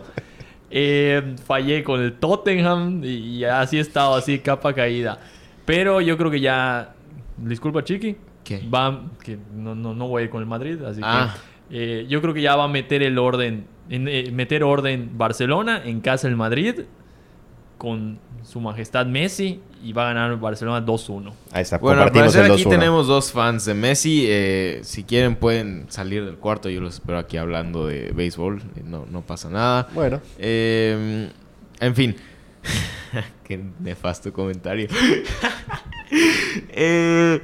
Eh, 0.71 1.35
fallé 1.45 1.81
con 1.83 2.01
el 2.01 2.13
Tottenham 2.13 3.01
y, 3.03 3.07
y 3.37 3.43
así 3.45 3.77
he 3.77 3.81
estado, 3.81 4.15
así 4.15 4.39
capa 4.39 4.73
caída. 4.73 5.19
Pero 5.65 6.01
yo 6.01 6.17
creo 6.17 6.29
que 6.31 6.41
ya... 6.41 6.95
Disculpa, 7.37 7.81
Chiqui. 7.85 8.17
¿Qué? 8.43 8.67
Va, 8.73 9.03
que 9.23 9.37
no, 9.55 9.75
no, 9.75 9.93
no 9.93 10.07
voy 10.07 10.21
a 10.21 10.25
ir 10.25 10.29
con 10.31 10.41
el 10.41 10.47
Madrid, 10.47 10.81
así 10.83 11.01
Ah. 11.03 11.35
que... 11.69 12.01
eh, 12.01 12.07
yo 12.07 12.21
creo 12.21 12.33
que 12.33 12.41
ya 12.41 12.55
va 12.55 12.63
a 12.65 12.67
meter 12.67 13.03
el 13.03 13.17
orden, 13.17 13.65
en, 13.89 14.07
eh, 14.07 14.29
meter 14.31 14.63
orden 14.63 15.11
Barcelona 15.17 15.81
en 15.85 16.01
casa 16.01 16.27
el 16.27 16.35
Madrid 16.35 16.81
con 17.77 18.19
su 18.43 18.59
majestad 18.59 19.05
Messi 19.05 19.61
y 19.83 19.93
va 19.93 20.09
a 20.09 20.13
ganar 20.13 20.37
Barcelona 20.39 20.85
2-1. 20.85 21.31
Ahí 21.51 21.61
está. 21.61 21.77
Bueno, 21.77 22.01
al 22.01 22.11
parecer 22.11 22.43
aquí 22.51 22.63
2-1. 22.63 22.69
tenemos 22.69 23.07
dos 23.07 23.31
fans 23.31 23.63
de 23.65 23.73
Messi. 23.73 24.25
eh, 24.27 24.79
si 24.83 25.03
quieren 25.03 25.35
pueden 25.35 25.85
salir 25.89 26.25
del 26.25 26.35
cuarto. 26.35 26.69
Yo 26.69 26.81
los 26.81 26.95
espero 26.95 27.17
aquí 27.19 27.37
hablando 27.37 27.85
de 27.87 28.11
béisbol. 28.13 28.61
eh, 28.75 28.81
No, 28.83 29.05
no 29.09 29.21
pasa 29.21 29.49
nada. 29.49 29.87
Bueno. 29.93 30.19
Eh, 30.37 31.29
en 31.79 31.95
fin. 31.95 32.15
Qué 33.45 33.63
nefasto 33.79 34.33
comentario. 34.33 34.87
Eh, 36.69 37.39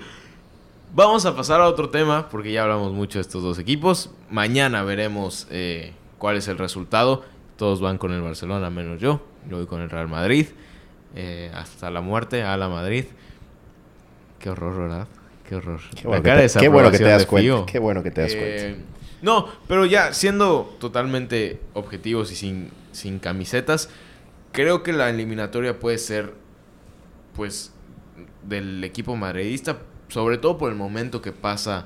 Vamos 0.95 1.25
a 1.25 1.35
pasar 1.35 1.59
a 1.59 1.67
otro 1.67 1.89
tema, 1.89 2.29
porque 2.29 2.53
ya 2.53 2.63
hablamos 2.63 2.93
mucho 2.93 3.19
de 3.19 3.23
estos 3.23 3.43
dos 3.43 3.59
equipos. 3.59 4.11
Mañana 4.29 4.81
veremos 4.83 5.45
eh, 5.51 5.91
cuál 6.17 6.37
es 6.37 6.47
el 6.47 6.57
resultado. 6.57 7.25
Todos 7.57 7.81
van 7.81 7.97
con 7.97 8.13
el 8.13 8.21
Barcelona, 8.21 8.69
menos 8.69 9.01
yo. 9.01 9.19
Yo 9.49 9.57
voy 9.57 9.65
con 9.65 9.81
el 9.81 9.89
Real 9.89 10.07
Madrid. 10.07 10.47
Eh, 11.13 11.51
hasta 11.53 11.91
la 11.91 11.99
muerte, 11.99 12.43
a 12.43 12.55
la 12.55 12.69
Madrid. 12.69 13.03
Qué 14.39 14.49
horror, 14.49 14.77
¿verdad? 14.77 15.07
Qué 15.49 15.57
horror. 15.57 15.81
Qué 15.93 16.07
bueno, 16.07 16.23
que 16.23 16.47
te, 16.47 16.59
qué 16.61 16.69
bueno 16.69 16.91
que 16.91 16.97
te 16.97 17.03
das 17.03 17.25
cuenta. 17.25 17.65
Qué 17.65 17.79
bueno 17.79 18.01
que 18.01 18.11
te 18.11 18.21
das 18.21 18.33
cuenta. 18.33 18.81
No, 19.21 19.49
pero 19.67 19.85
ya 19.85 20.13
siendo 20.13 20.77
totalmente 20.79 21.59
objetivos 21.73 22.31
y 22.31 22.37
sin, 22.37 22.69
sin 22.93 23.19
camisetas, 23.19 23.89
creo 24.53 24.81
que 24.81 24.93
la 24.93 25.09
eliminatoria 25.09 25.77
puede 25.77 25.97
ser, 25.97 26.35
pues, 27.35 27.73
del 28.43 28.81
equipo 28.85 29.17
madridista, 29.17 29.79
sobre 30.07 30.37
todo 30.37 30.57
por 30.57 30.71
el 30.71 30.77
momento 30.77 31.21
que 31.21 31.31
pasa 31.31 31.85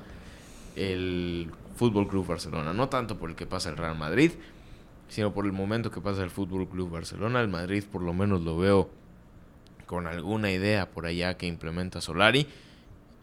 el 0.76 1.52
Fútbol 1.76 2.08
Club 2.08 2.28
Barcelona. 2.28 2.74
No 2.74 2.90
tanto 2.90 3.18
por 3.18 3.30
el 3.30 3.36
que 3.36 3.46
pasa 3.46 3.70
el 3.70 3.78
Real 3.78 3.98
Madrid, 3.98 4.32
sino 5.08 5.34
por 5.34 5.46
el 5.46 5.52
momento 5.52 5.92
que 5.92 6.02
pasa 6.02 6.24
el 6.24 6.30
Fútbol 6.30 6.68
Club 6.68 6.92
Barcelona. 6.92 7.42
El 7.42 7.48
Madrid, 7.48 7.84
por 7.90 8.02
lo 8.02 8.14
menos, 8.14 8.42
lo 8.42 8.58
veo 8.58 8.90
con 9.86 10.06
alguna 10.06 10.52
idea 10.52 10.90
por 10.92 11.06
allá 11.06 11.38
que 11.38 11.48
implementa 11.48 12.02
Solari. 12.02 12.48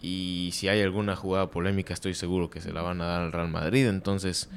Y 0.03 0.51
si 0.53 0.69
hay 0.69 0.83
alguna 0.83 1.17
jugada 1.17 1.51
polémica, 1.51 1.95
estoy 1.95 2.15
seguro 2.15 2.51
que 2.51 2.61
se 2.61 2.73
la 2.73 2.83
van 2.83 3.01
a 3.01 3.07
dar 3.07 3.23
al 3.23 3.33
Real 3.33 3.49
Madrid. 3.49 3.87
Entonces, 3.87 4.49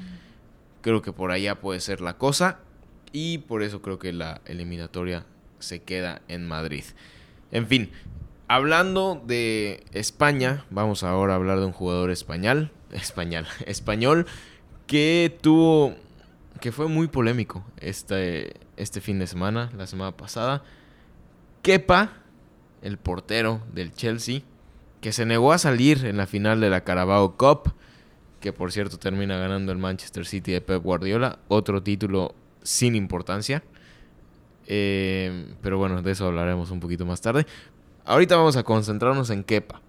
creo 0.82 1.02
que 1.02 1.12
por 1.12 1.30
allá 1.30 1.60
puede 1.60 1.80
ser 1.80 2.00
la 2.00 2.18
cosa. 2.18 2.58
Y 3.12 3.38
por 3.38 3.62
eso 3.62 3.82
creo 3.82 3.98
que 3.98 4.12
la 4.12 4.40
eliminatoria 4.44 5.24
se 5.58 5.82
queda 5.82 6.22
en 6.28 6.46
Madrid. 6.46 6.84
En 7.52 7.66
fin, 7.66 7.90
hablando 8.50 9.22
de 9.24 9.84
España, 9.92 10.64
vamos 10.70 11.04
ahora 11.04 11.34
a 11.34 11.36
hablar 11.36 11.60
de 11.60 11.66
un 11.66 11.72
jugador 11.72 12.10
español. 12.10 12.72
Español. 12.90 13.46
Español 13.66 14.26
que 14.88 15.38
tuvo. 15.40 15.94
que 16.60 16.72
fue 16.72 16.88
muy 16.88 17.06
polémico 17.06 17.64
este, 17.78 18.54
este 18.76 19.00
fin 19.00 19.20
de 19.20 19.28
semana, 19.28 19.70
la 19.76 19.86
semana 19.86 20.16
pasada. 20.16 20.64
Kepa, 21.62 22.10
el 22.82 22.98
portero 22.98 23.62
del 23.72 23.92
Chelsea 23.92 24.42
que 25.00 25.12
se 25.12 25.24
negó 25.26 25.52
a 25.52 25.58
salir 25.58 26.04
en 26.04 26.16
la 26.16 26.26
final 26.26 26.60
de 26.60 26.70
la 26.70 26.82
Carabao 26.82 27.36
Cup, 27.36 27.72
que 28.40 28.52
por 28.52 28.72
cierto 28.72 28.98
termina 28.98 29.38
ganando 29.38 29.70
el 29.70 29.78
Manchester 29.78 30.26
City 30.26 30.50
de 30.50 30.60
Pep 30.60 30.82
Guardiola, 30.82 31.38
otro 31.46 31.84
título 31.84 32.34
sin 32.64 32.96
importancia. 32.96 33.62
Eh, 34.66 35.46
pero 35.62 35.78
bueno, 35.78 36.02
de 36.02 36.10
eso 36.10 36.26
hablaremos 36.26 36.72
un 36.72 36.80
poquito 36.80 37.06
más 37.06 37.20
tarde. 37.20 37.46
Ahorita 38.04 38.36
vamos 38.36 38.56
a 38.56 38.62
concentrarnos 38.62 39.30
en 39.30 39.44
Kepa, 39.44 39.80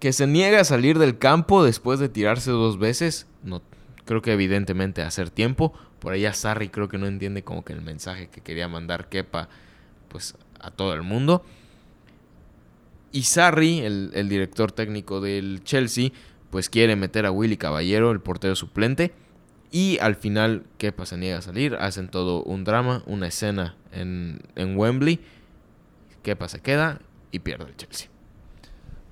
que 0.00 0.12
se 0.12 0.26
niega 0.26 0.60
a 0.60 0.64
salir 0.64 0.98
del 0.98 1.18
campo 1.18 1.64
después 1.64 1.98
de 1.98 2.08
tirarse 2.08 2.50
dos 2.50 2.78
veces. 2.78 3.26
No, 3.42 3.62
creo 4.04 4.22
que 4.22 4.32
evidentemente 4.32 5.02
hacer 5.02 5.30
tiempo. 5.30 5.72
Por 5.98 6.12
allá 6.12 6.32
Sarri 6.32 6.68
creo 6.68 6.88
que 6.88 6.98
no 6.98 7.06
entiende 7.06 7.42
como 7.42 7.64
que 7.64 7.72
el 7.72 7.82
mensaje 7.82 8.28
que 8.28 8.40
quería 8.40 8.68
mandar 8.68 9.08
Kepa 9.08 9.48
pues 10.08 10.34
a 10.60 10.70
todo 10.70 10.94
el 10.94 11.02
mundo. 11.02 11.44
Y 13.12 13.22
Sarri, 13.22 13.80
el, 13.80 14.28
director 14.28 14.72
técnico 14.72 15.20
del 15.20 15.62
Chelsea, 15.64 16.10
pues 16.50 16.68
quiere 16.68 16.94
meter 16.96 17.26
a 17.26 17.30
Willy 17.30 17.56
Caballero, 17.56 18.10
el 18.10 18.20
portero 18.20 18.54
suplente. 18.54 19.12
Y 19.70 19.98
al 20.00 20.14
final 20.14 20.64
Kepa 20.78 21.04
se 21.04 21.16
niega 21.16 21.38
a 21.38 21.42
salir. 21.42 21.74
Hacen 21.74 22.08
todo 22.08 22.42
un 22.42 22.64
drama, 22.64 23.02
una 23.06 23.26
escena 23.26 23.76
en, 23.92 24.40
en 24.56 24.76
Wembley. 24.76 25.20
Kepa 26.22 26.48
se 26.48 26.60
queda 26.60 27.00
y 27.30 27.38
pierde 27.40 27.66
el 27.66 27.76
Chelsea. 27.76 28.08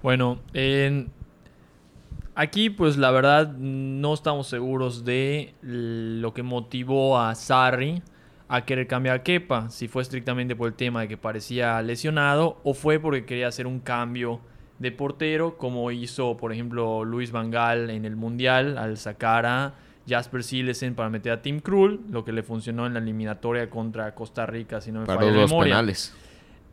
Bueno, 0.03 0.41
aquí 2.35 2.71
pues 2.71 2.97
la 2.97 3.11
verdad 3.11 3.53
no 3.57 4.15
estamos 4.15 4.47
seguros 4.47 5.05
de 5.05 5.55
lo 5.63 6.33
que 6.35 6.43
motivó 6.43 7.19
a 7.19 7.35
Sarri 7.35 8.03
a 8.49 8.65
querer 8.65 8.87
cambiar 8.87 9.17
a 9.17 9.23
Kepa, 9.23 9.71
si 9.71 9.89
fue 9.89 10.03
estrictamente 10.03 10.55
por 10.55 10.69
el 10.69 10.75
tema 10.75 11.01
de 11.01 11.09
que 11.09 11.17
parecía 11.17 11.83
lesionado 11.83 12.61
o 12.63 12.75
fue 12.75 13.01
porque 13.01 13.25
quería 13.25 13.49
hacer 13.49 13.67
un 13.67 13.81
cambio 13.81 14.41
de 14.79 14.93
portero, 14.93 15.57
como 15.57 15.91
hizo, 15.91 16.37
por 16.37 16.53
ejemplo, 16.53 17.05
Luis 17.05 17.33
Vangal 17.33 17.91
en 17.91 18.05
el 18.05 18.15
Mundial 18.15 18.79
al 18.79 18.99
sacar 18.99 19.47
a 19.47 19.75
Jasper 20.07 20.45
Silesen 20.45 20.95
para 20.95 21.09
meter 21.09 21.33
a 21.33 21.43
Tim 21.43 21.59
Krul, 21.59 22.03
lo 22.11 22.25
que 22.25 22.31
le 22.33 22.45
funcionó 22.45 22.87
en 22.87 22.93
la 22.93 23.01
eliminatoria 23.01 23.69
contra 23.69 24.15
Costa 24.15 24.47
Rica, 24.47 24.81
si 24.81 24.93
no 24.93 25.01
me 25.01 25.07
falla 25.07 25.23
la 25.23 25.33
memoria. 25.33 25.73
Penales. 25.73 26.15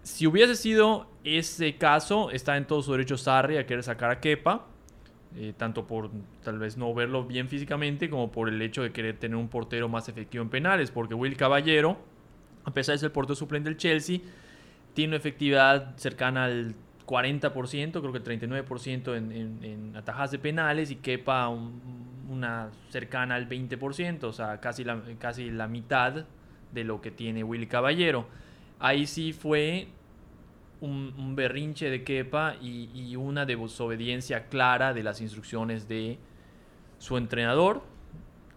Si 0.03 0.27
hubiese 0.27 0.55
sido 0.55 1.07
ese 1.23 1.75
caso, 1.77 2.29
está 2.29 2.57
en 2.57 2.67
todo 2.67 2.81
su 2.81 2.91
derecho 2.91 3.17
Sarri 3.17 3.57
a 3.57 3.65
querer 3.65 3.83
sacar 3.83 4.11
a 4.11 4.19
Kepa, 4.19 4.67
eh, 5.37 5.53
tanto 5.57 5.87
por 5.87 6.11
tal 6.43 6.59
vez 6.59 6.77
no 6.77 6.93
verlo 6.93 7.23
bien 7.23 7.47
físicamente 7.47 8.09
como 8.09 8.31
por 8.31 8.49
el 8.49 8.61
hecho 8.61 8.83
de 8.83 8.91
querer 8.91 9.17
tener 9.17 9.37
un 9.37 9.47
portero 9.47 9.87
más 9.87 10.09
efectivo 10.09 10.43
en 10.43 10.49
penales, 10.49 10.91
porque 10.91 11.13
Will 11.13 11.37
Caballero, 11.37 11.97
a 12.65 12.71
pesar 12.71 12.93
de 12.93 12.99
ser 12.99 13.07
el 13.07 13.11
portero 13.13 13.35
suplente 13.35 13.69
del 13.69 13.77
Chelsea, 13.77 14.19
tiene 14.93 15.11
una 15.11 15.17
efectividad 15.17 15.95
cercana 15.95 16.45
al 16.45 16.75
40%, 17.07 17.91
creo 17.91 18.11
que 18.11 18.17
el 18.17 18.41
39% 18.41 19.15
en, 19.15 19.59
en, 19.63 19.95
atajas 19.95 20.31
de 20.31 20.39
penales 20.39 20.91
y 20.91 20.97
quepa 20.97 21.47
una 21.47 22.71
cercana 22.89 23.35
al 23.35 23.47
20%, 23.47 24.23
o 24.25 24.33
sea, 24.33 24.59
casi 24.59 24.83
la, 24.83 25.01
casi 25.17 25.49
la 25.49 25.67
mitad 25.67 26.25
de 26.73 26.83
lo 26.83 27.01
que 27.01 27.11
tiene 27.11 27.43
Will 27.43 27.67
Caballero. 27.69 28.27
Ahí 28.83 29.07
sí 29.07 29.31
fue 29.31 29.87
un, 30.81 31.37
berrinche 31.37 31.89
de 31.89 32.03
Kepa 32.03 32.57
y, 32.61 33.15
una 33.15 33.45
desobediencia 33.45 34.49
clara 34.49 34.93
de 34.93 35.03
las 35.03 35.21
instrucciones 35.21 35.87
de 35.87 36.17
su 36.99 37.15
entrenador, 37.15 37.81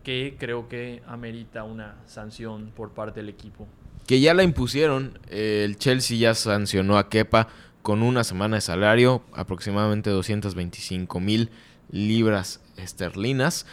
que 0.03 0.35
creo 0.37 0.69
que 0.69 1.01
amerita 1.07 1.63
una 1.63 1.95
sanción 2.07 2.73
por 2.75 2.91
parte 2.91 3.21
del 3.21 3.29
equipo. 3.29 3.69
Que 4.09 4.21
ya 4.21 4.35
la 4.35 4.43
impusieron, 4.43 5.17
el 5.31 5.77
Chelsea 5.77 6.19
ya 6.19 6.35
sancionó 6.35 6.99
a 6.99 7.09
Kepa 7.09 7.47
con 7.83 8.03
una 8.03 8.25
semana 8.25 8.57
de 8.57 8.63
salario, 8.63 9.23
aproximadamente 9.33 10.11
225 10.11 11.21
mil 11.21 11.51
libras 11.93 12.61
esterlinas. 12.77 13.65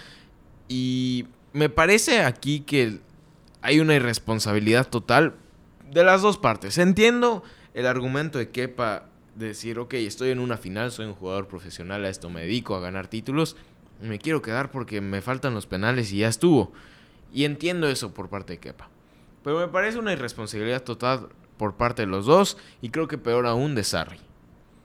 Y 0.67 1.25
me 1.51 1.69
parece 1.69 2.21
aquí 2.21 2.59
que 2.59 2.99
hay 3.63 3.79
una 3.79 3.95
irresponsabilidad 3.95 4.87
total 4.87 5.33
de 5.93 6.03
las 6.03 6.21
dos 6.21 6.37
partes. 6.37 6.77
Entiendo 6.77 7.43
el 7.73 7.85
argumento 7.85 8.39
de 8.39 8.49
Kepa 8.49 9.05
decir, 9.35 9.79
ok, 9.79 9.93
estoy 9.95 10.31
en 10.31 10.39
una 10.39 10.57
final, 10.57 10.91
soy 10.91 11.05
un 11.05 11.13
jugador 11.13 11.47
profesional, 11.47 12.05
a 12.05 12.09
esto 12.09 12.29
me 12.29 12.41
dedico, 12.41 12.75
a 12.75 12.79
ganar 12.79 13.07
títulos, 13.07 13.55
me 14.01 14.19
quiero 14.19 14.41
quedar 14.41 14.71
porque 14.71 15.01
me 15.01 15.21
faltan 15.21 15.53
los 15.53 15.67
penales 15.67 16.11
y 16.11 16.19
ya 16.19 16.27
estuvo. 16.27 16.71
Y 17.31 17.45
entiendo 17.45 17.87
eso 17.87 18.13
por 18.13 18.29
parte 18.29 18.53
de 18.53 18.59
Kepa. 18.59 18.89
Pero 19.43 19.59
me 19.59 19.67
parece 19.67 19.99
una 19.99 20.13
irresponsabilidad 20.13 20.83
total 20.83 21.29
por 21.57 21.75
parte 21.75 22.03
de 22.03 22.07
los 22.07 22.25
dos 22.25 22.57
y 22.81 22.89
creo 22.89 23.07
que 23.07 23.17
peor 23.17 23.45
aún 23.45 23.75
de 23.75 23.83
Sarri. 23.83 24.19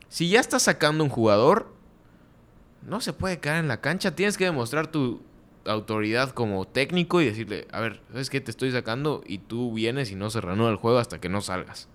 Si 0.09 0.29
ya 0.29 0.41
estás 0.41 0.63
sacando 0.63 1.05
un 1.05 1.11
jugador, 1.11 1.73
no 2.83 3.01
se 3.01 3.13
puede 3.13 3.39
quedar 3.39 3.59
en 3.59 3.69
la 3.69 3.81
cancha, 3.81 4.15
tienes 4.15 4.39
que 4.39 4.45
demostrar 4.45 4.87
tu 4.87 5.21
autoridad 5.73 6.31
como 6.31 6.67
técnico 6.67 7.21
y 7.21 7.27
decirle, 7.27 7.67
a 7.73 7.81
ver, 7.81 8.01
¿sabes 8.11 8.31
qué? 8.31 8.41
Te 8.41 8.51
estoy 8.51 8.73
sacando 8.73 9.23
y 9.27 9.39
tú 9.39 9.73
vienes 9.73 10.11
y 10.11 10.15
no 10.15 10.31
se 10.31 10.41
reanuda 10.41 10.71
el 10.71 10.77
juego 10.77 10.99
hasta 10.99 11.21
que 11.21 11.29
no 11.29 11.41
salgas. 11.41 11.89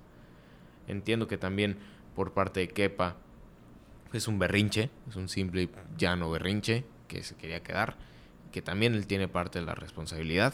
Entiendo 0.87 1.27
que 1.27 1.37
también 1.37 1.77
por 2.15 2.33
parte 2.33 2.59
de 2.59 2.67
Kepa 2.67 3.15
es 4.13 4.27
un 4.27 4.39
berrinche, 4.39 4.89
es 5.09 5.15
un 5.15 5.29
simple 5.29 5.69
llano 5.97 6.29
berrinche 6.29 6.85
que 7.07 7.23
se 7.23 7.35
quería 7.35 7.63
quedar, 7.63 7.95
que 8.51 8.61
también 8.61 8.93
él 8.93 9.07
tiene 9.07 9.27
parte 9.27 9.59
de 9.59 9.65
la 9.65 9.75
responsabilidad, 9.75 10.53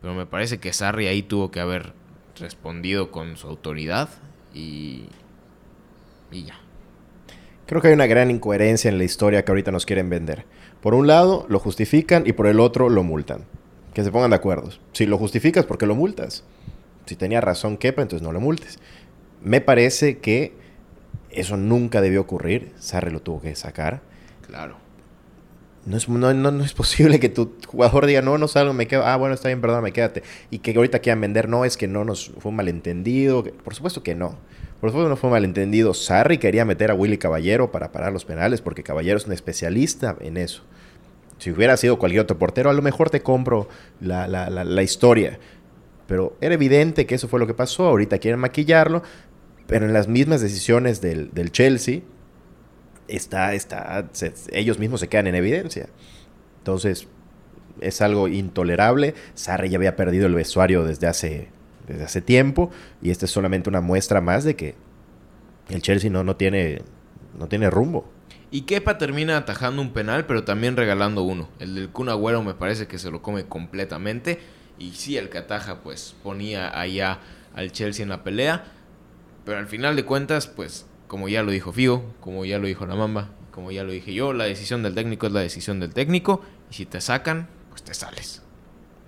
pero 0.00 0.14
me 0.14 0.26
parece 0.26 0.58
que 0.58 0.72
Sarri 0.72 1.06
ahí 1.06 1.22
tuvo 1.22 1.50
que 1.50 1.60
haber 1.60 1.92
respondido 2.38 3.10
con 3.10 3.36
su 3.36 3.48
autoridad 3.48 4.08
y, 4.52 5.04
y 6.30 6.44
ya. 6.44 6.65
Creo 7.66 7.82
que 7.82 7.88
hay 7.88 7.94
una 7.94 8.06
gran 8.06 8.30
incoherencia 8.30 8.88
en 8.88 8.98
la 8.98 9.04
historia 9.04 9.44
que 9.44 9.50
ahorita 9.50 9.72
nos 9.72 9.86
quieren 9.86 10.08
vender. 10.08 10.44
Por 10.80 10.94
un 10.94 11.08
lado 11.08 11.46
lo 11.48 11.58
justifican 11.58 12.24
y 12.26 12.32
por 12.32 12.46
el 12.46 12.60
otro 12.60 12.88
lo 12.88 13.02
multan. 13.02 13.44
Que 13.92 14.04
se 14.04 14.12
pongan 14.12 14.30
de 14.30 14.36
acuerdo. 14.36 14.70
Si 14.92 15.06
lo 15.06 15.18
justificas, 15.18 15.64
¿por 15.64 15.76
qué 15.76 15.86
lo 15.86 15.96
multas? 15.96 16.44
Si 17.06 17.16
tenía 17.16 17.40
razón 17.40 17.76
Kepa, 17.76 18.02
entonces 18.02 18.24
no 18.24 18.32
lo 18.32 18.40
multes. 18.40 18.78
Me 19.42 19.60
parece 19.60 20.18
que 20.18 20.54
eso 21.30 21.56
nunca 21.56 22.00
debió 22.00 22.20
ocurrir. 22.20 22.72
Sarre 22.78 23.10
lo 23.10 23.20
tuvo 23.20 23.40
que 23.40 23.54
sacar. 23.56 24.00
Claro. 24.46 24.76
No 25.86 25.96
es, 25.96 26.08
no, 26.08 26.64
es 26.64 26.72
posible 26.72 27.20
que 27.20 27.28
tu 27.28 27.54
jugador 27.66 28.06
diga, 28.06 28.22
no, 28.22 28.38
no 28.38 28.48
salgo, 28.48 28.74
me 28.74 28.86
quedo. 28.86 29.04
Ah, 29.04 29.16
bueno, 29.16 29.34
está 29.34 29.48
bien, 29.48 29.60
perdón, 29.60 29.82
me 29.82 29.92
quédate. 29.92 30.22
Y 30.50 30.58
que 30.58 30.72
ahorita 30.74 30.98
quieran 30.98 31.20
vender, 31.20 31.48
no, 31.48 31.64
es 31.64 31.76
que 31.76 31.88
no 31.88 32.04
nos 32.04 32.32
fue 32.38 32.50
un 32.50 32.56
malentendido. 32.56 33.42
Por 33.42 33.74
supuesto 33.74 34.02
que 34.02 34.14
no. 34.14 34.36
Por 34.80 34.90
supuesto 34.90 35.08
no 35.08 35.16
fue 35.16 35.30
malentendido. 35.30 35.94
Sarri 35.94 36.38
quería 36.38 36.64
meter 36.64 36.90
a 36.90 36.94
Willy 36.94 37.18
Caballero 37.18 37.72
para 37.72 37.92
parar 37.92 38.12
los 38.12 38.24
penales 38.24 38.60
porque 38.60 38.82
Caballero 38.82 39.16
es 39.16 39.26
un 39.26 39.32
especialista 39.32 40.16
en 40.20 40.36
eso. 40.36 40.62
Si 41.38 41.50
hubiera 41.50 41.76
sido 41.76 41.98
cualquier 41.98 42.22
otro 42.22 42.38
portero, 42.38 42.70
a 42.70 42.72
lo 42.74 42.82
mejor 42.82 43.10
te 43.10 43.22
compro 43.22 43.68
la, 44.00 44.26
la, 44.26 44.48
la 44.48 44.82
historia. 44.82 45.38
Pero 46.06 46.36
era 46.40 46.54
evidente 46.54 47.06
que 47.06 47.14
eso 47.14 47.28
fue 47.28 47.40
lo 47.40 47.46
que 47.46 47.54
pasó. 47.54 47.86
Ahorita 47.86 48.18
quieren 48.18 48.40
maquillarlo. 48.40 49.02
Pero 49.66 49.86
en 49.86 49.92
las 49.92 50.08
mismas 50.08 50.40
decisiones 50.40 51.00
del, 51.00 51.50
Chelsea, 51.50 52.00
está, 53.08 53.54
está, 53.54 54.08
ellos 54.52 54.78
mismos 54.78 55.00
se 55.00 55.08
quedan 55.08 55.26
en 55.26 55.34
evidencia. 55.34 55.88
Entonces, 56.58 57.08
es 57.80 58.00
algo 58.00 58.28
intolerable. 58.28 59.14
Sarri 59.34 59.68
ya 59.68 59.78
había 59.78 59.96
perdido 59.96 60.26
el 60.26 60.34
vestuario 60.34 60.84
desde 60.84 61.08
hace, 61.08 61.48
desde 61.86 62.04
hace 62.04 62.22
tiempo 62.22 62.70
y 63.02 63.10
esta 63.10 63.26
es 63.26 63.30
solamente 63.30 63.68
una 63.68 63.80
muestra 63.80 64.20
más 64.20 64.44
de 64.44 64.56
que 64.56 64.74
el 65.68 65.82
Chelsea 65.82 66.10
no, 66.10 66.24
no, 66.24 66.36
tiene, 66.36 66.82
no 67.38 67.48
tiene 67.48 67.70
rumbo. 67.70 68.10
Y 68.50 68.62
Kepa 68.62 68.98
termina 68.98 69.36
atajando 69.36 69.82
un 69.82 69.92
penal, 69.92 70.26
pero 70.26 70.44
también 70.44 70.76
regalando 70.76 71.22
uno. 71.22 71.48
El 71.58 71.74
del 71.74 71.90
Kun 71.90 72.08
Agüero 72.08 72.42
me 72.42 72.54
parece 72.54 72.86
que 72.86 72.98
se 72.98 73.10
lo 73.10 73.20
come 73.20 73.46
completamente. 73.46 74.38
Y 74.78 74.92
sí, 74.92 75.16
el 75.16 75.28
que 75.28 75.38
ataja, 75.38 75.82
pues 75.82 76.14
ponía 76.22 76.78
allá 76.78 77.18
al 77.54 77.72
Chelsea 77.72 78.04
en 78.04 78.08
la 78.08 78.22
pelea. 78.22 78.64
Pero 79.44 79.58
al 79.58 79.66
final 79.66 79.96
de 79.96 80.04
cuentas, 80.04 80.46
pues, 80.46 80.86
como 81.08 81.28
ya 81.28 81.42
lo 81.42 81.50
dijo 81.50 81.72
Figo, 81.72 82.14
como 82.20 82.44
ya 82.44 82.58
lo 82.58 82.66
dijo 82.66 82.86
la 82.86 82.94
Mamba, 82.94 83.30
como 83.50 83.72
ya 83.72 83.82
lo 83.82 83.92
dije 83.92 84.14
yo, 84.14 84.32
la 84.32 84.44
decisión 84.44 84.82
del 84.82 84.94
técnico 84.94 85.26
es 85.26 85.32
la 85.32 85.40
decisión 85.40 85.80
del 85.80 85.92
técnico. 85.92 86.42
Y 86.70 86.74
si 86.74 86.86
te 86.86 87.00
sacan, 87.00 87.48
pues 87.70 87.82
te 87.82 87.94
sales. 87.94 88.42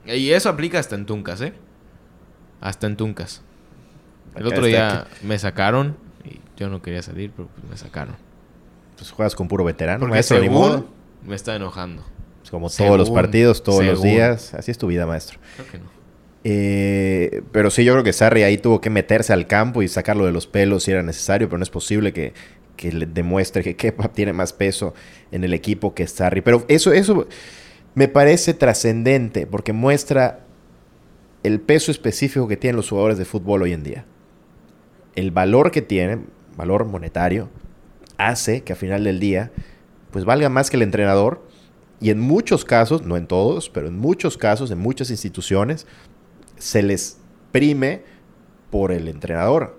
Y 0.05 0.31
eso 0.33 0.49
aplica 0.49 0.79
hasta 0.79 0.97
en 0.97 1.07
Tuncas, 1.07 1.41
¿eh? 1.43 1.53
Hasta 2.61 2.87
en 2.87 2.97
Tuncas. 2.97 3.43
El 4.35 4.47
Acá 4.47 4.55
otro 4.55 4.67
día 4.67 5.07
me 5.23 5.39
sacaron 5.39 5.97
y 6.25 6.41
yo 6.57 6.69
no 6.69 6.83
quería 6.83 7.03
salir, 7.03 7.33
pero 7.35 7.49
pues 7.49 7.69
me 7.69 7.77
sacaron. 7.77 8.17
Pues 8.97 9.11
juegas 9.11 9.35
con 9.35 9.49
puro 9.49 9.65
veterano, 9.65 10.01
Porque 10.01 10.15
maestro, 10.15 10.41
según 10.41 10.87
me 11.27 11.37
está 11.37 11.55
enojando. 11.55 12.05
Es 12.43 12.51
como 12.51 12.69
según, 12.69 12.89
todos 12.89 12.99
los 12.99 13.11
partidos, 13.11 13.63
todos 13.63 13.85
los 13.85 14.03
días. 14.03 14.55
Así 14.55 14.71
es 14.71 14.79
tu 14.79 14.87
vida, 14.87 15.07
maestro. 15.07 15.39
Creo 15.57 15.71
que 15.71 15.79
no. 15.79 15.99
Eh, 16.45 17.43
pero 17.53 17.71
sí, 17.71 17.85
yo 17.85 17.93
creo 17.93 18.05
que 18.05 18.13
Sarri 18.13 18.43
ahí 18.43 18.59
tuvo 18.59 18.81
que 18.81 18.91
meterse 18.91 19.33
al 19.33 19.47
campo 19.47 19.83
y 19.83 19.89
sacarlo 19.89 20.25
de 20.25 20.33
los 20.33 20.47
pelos 20.47 20.85
si 20.85 20.93
era 20.93 21.03
necesario, 21.03 21.49
pero 21.49 21.59
no 21.59 21.63
es 21.63 21.71
posible 21.71 22.13
que, 22.13 22.33
que 22.77 22.93
le 22.93 23.07
demuestre 23.07 23.63
que 23.63 23.77
Kepa 23.77 24.09
tiene 24.13 24.33
más 24.33 24.53
peso 24.53 24.95
en 25.31 25.45
el 25.45 25.53
equipo 25.53 25.95
que 25.95 26.07
Sarri. 26.07 26.41
Pero 26.41 26.65
eso, 26.69 26.93
eso 26.93 27.27
me 27.95 28.09
parece 28.09 28.55
trascendente 28.55 29.47
porque 29.47 29.73
muestra 29.73 30.41
el 31.43 31.61
peso 31.61 31.91
específico 31.91 32.49
que 32.49 32.57
tienen 32.57 32.77
los 32.77 32.89
jugadores 32.89 33.19
de 33.19 33.25
fútbol 33.25 33.63
hoy 33.63 33.73
en 33.73 33.83
día. 33.83 34.05
El 35.15 35.31
valor 35.31 35.71
que 35.71 35.83
tienen, 35.83 36.27
valor 36.57 36.85
monetario, 36.85 37.49
hace 38.17 38.63
que 38.63 38.73
a 38.73 38.77
final 38.77 39.05
del 39.05 39.21
día, 39.21 39.53
pues 40.11 40.25
valga 40.25 40.49
más 40.49 40.71
que 40.71 40.77
el 40.77 40.83
entrenador. 40.83 41.47
Y 42.01 42.11
en 42.11 42.21
muchos 42.21 42.65
casos, 42.65 43.03
no 43.03 43.17
en 43.17 43.27
todos, 43.27 43.71
pero 43.71 43.89
en 43.89 43.99
muchos 43.99 44.39
casos, 44.39 44.71
en 44.71 44.79
muchas 44.79 45.11
instituciones, 45.11 45.87
se 46.57 46.83
les 46.83 47.19
prime 47.51 48.03
por 48.71 48.93
el 48.93 49.09
entrenador. 49.09 49.79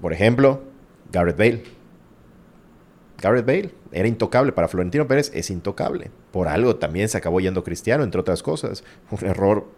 Por 0.00 0.12
ejemplo, 0.12 0.62
Gareth 1.12 1.36
Bale. 1.36 1.64
Gareth 3.20 3.46
Bale 3.46 3.74
era 3.92 4.08
intocable 4.08 4.52
para 4.52 4.68
Florentino 4.68 5.06
Pérez, 5.06 5.30
es 5.34 5.50
intocable. 5.50 6.10
Por 6.30 6.48
algo 6.48 6.76
también 6.76 7.08
se 7.08 7.18
acabó 7.18 7.40
yendo 7.40 7.64
Cristiano, 7.64 8.04
entre 8.04 8.20
otras 8.20 8.42
cosas. 8.42 8.84
Un 9.10 9.26
error, 9.26 9.68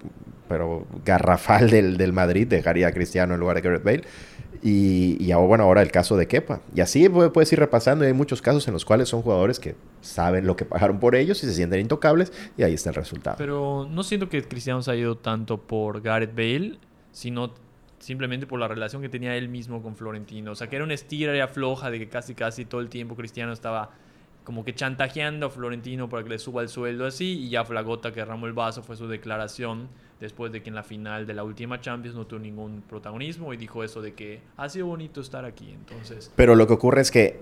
pero 0.50 0.86
garrafal 1.06 1.70
del, 1.70 1.96
del 1.96 2.12
Madrid, 2.12 2.46
dejaría 2.46 2.88
a 2.88 2.92
Cristiano 2.92 3.32
en 3.32 3.40
lugar 3.40 3.56
de 3.56 3.62
Gareth 3.62 3.82
Bale. 3.84 4.02
Y, 4.62 5.16
y 5.24 5.30
ahora, 5.32 5.46
bueno, 5.46 5.64
ahora 5.64 5.80
el 5.80 5.90
caso 5.90 6.18
de 6.18 6.26
Kepa. 6.26 6.60
Y 6.74 6.82
así 6.82 7.04
pu- 7.08 7.32
puedes 7.32 7.50
ir 7.54 7.58
repasando. 7.58 8.04
y 8.04 8.08
Hay 8.08 8.12
muchos 8.12 8.42
casos 8.42 8.66
en 8.68 8.74
los 8.74 8.84
cuales 8.84 9.08
son 9.08 9.22
jugadores 9.22 9.58
que 9.58 9.74
saben 10.02 10.46
lo 10.46 10.54
que 10.56 10.66
pagaron 10.66 11.00
por 11.00 11.14
ellos 11.14 11.42
y 11.42 11.46
se 11.46 11.54
sienten 11.54 11.80
intocables. 11.80 12.30
Y 12.58 12.62
ahí 12.64 12.74
está 12.74 12.90
el 12.90 12.96
resultado. 12.96 13.36
Pero 13.38 13.88
no 13.90 14.02
siento 14.02 14.28
que 14.28 14.42
Cristiano 14.42 14.82
se 14.82 14.90
ha 14.90 14.96
ido 14.96 15.16
tanto 15.16 15.56
por 15.58 16.02
Gareth 16.02 16.34
Bale, 16.34 16.78
sino 17.12 17.54
simplemente 18.00 18.46
por 18.46 18.60
la 18.60 18.68
relación 18.68 19.00
que 19.00 19.08
tenía 19.08 19.34
él 19.36 19.48
mismo 19.48 19.82
con 19.82 19.96
Florentino. 19.96 20.52
O 20.52 20.54
sea, 20.54 20.66
que 20.68 20.76
era 20.76 20.84
una 20.84 20.94
estira 20.94 21.34
y 21.34 21.40
afloja 21.40 21.90
de 21.90 21.98
que 21.98 22.08
casi 22.08 22.34
casi 22.34 22.66
todo 22.66 22.82
el 22.82 22.88
tiempo 22.90 23.16
Cristiano 23.16 23.52
estaba 23.52 23.90
como 24.44 24.64
que 24.64 24.74
chantajeando 24.74 25.46
a 25.46 25.50
Florentino 25.50 26.08
para 26.08 26.22
que 26.24 26.30
le 26.30 26.38
suba 26.38 26.62
el 26.62 26.68
sueldo 26.70 27.06
así 27.06 27.44
y 27.44 27.50
ya 27.50 27.64
fue 27.64 27.74
la 27.74 27.82
gota 27.82 28.10
que 28.12 28.20
derramó 28.20 28.46
el 28.46 28.52
vaso 28.54 28.82
fue 28.82 28.96
su 28.96 29.06
declaración 29.06 29.88
después 30.20 30.52
de 30.52 30.62
que 30.62 30.68
en 30.68 30.74
la 30.74 30.82
final 30.82 31.26
de 31.26 31.34
la 31.34 31.42
última 31.44 31.80
Champions 31.80 32.14
no 32.14 32.26
tuvo 32.26 32.40
ningún 32.40 32.82
protagonismo 32.88 33.54
y 33.54 33.56
dijo 33.56 33.82
eso 33.82 34.02
de 34.02 34.12
que 34.12 34.40
ha 34.56 34.68
sido 34.68 34.86
bonito 34.86 35.20
estar 35.20 35.44
aquí. 35.44 35.70
Entonces, 35.72 36.30
Pero 36.36 36.54
lo 36.54 36.66
que 36.66 36.74
ocurre 36.74 37.00
es 37.00 37.10
que 37.10 37.40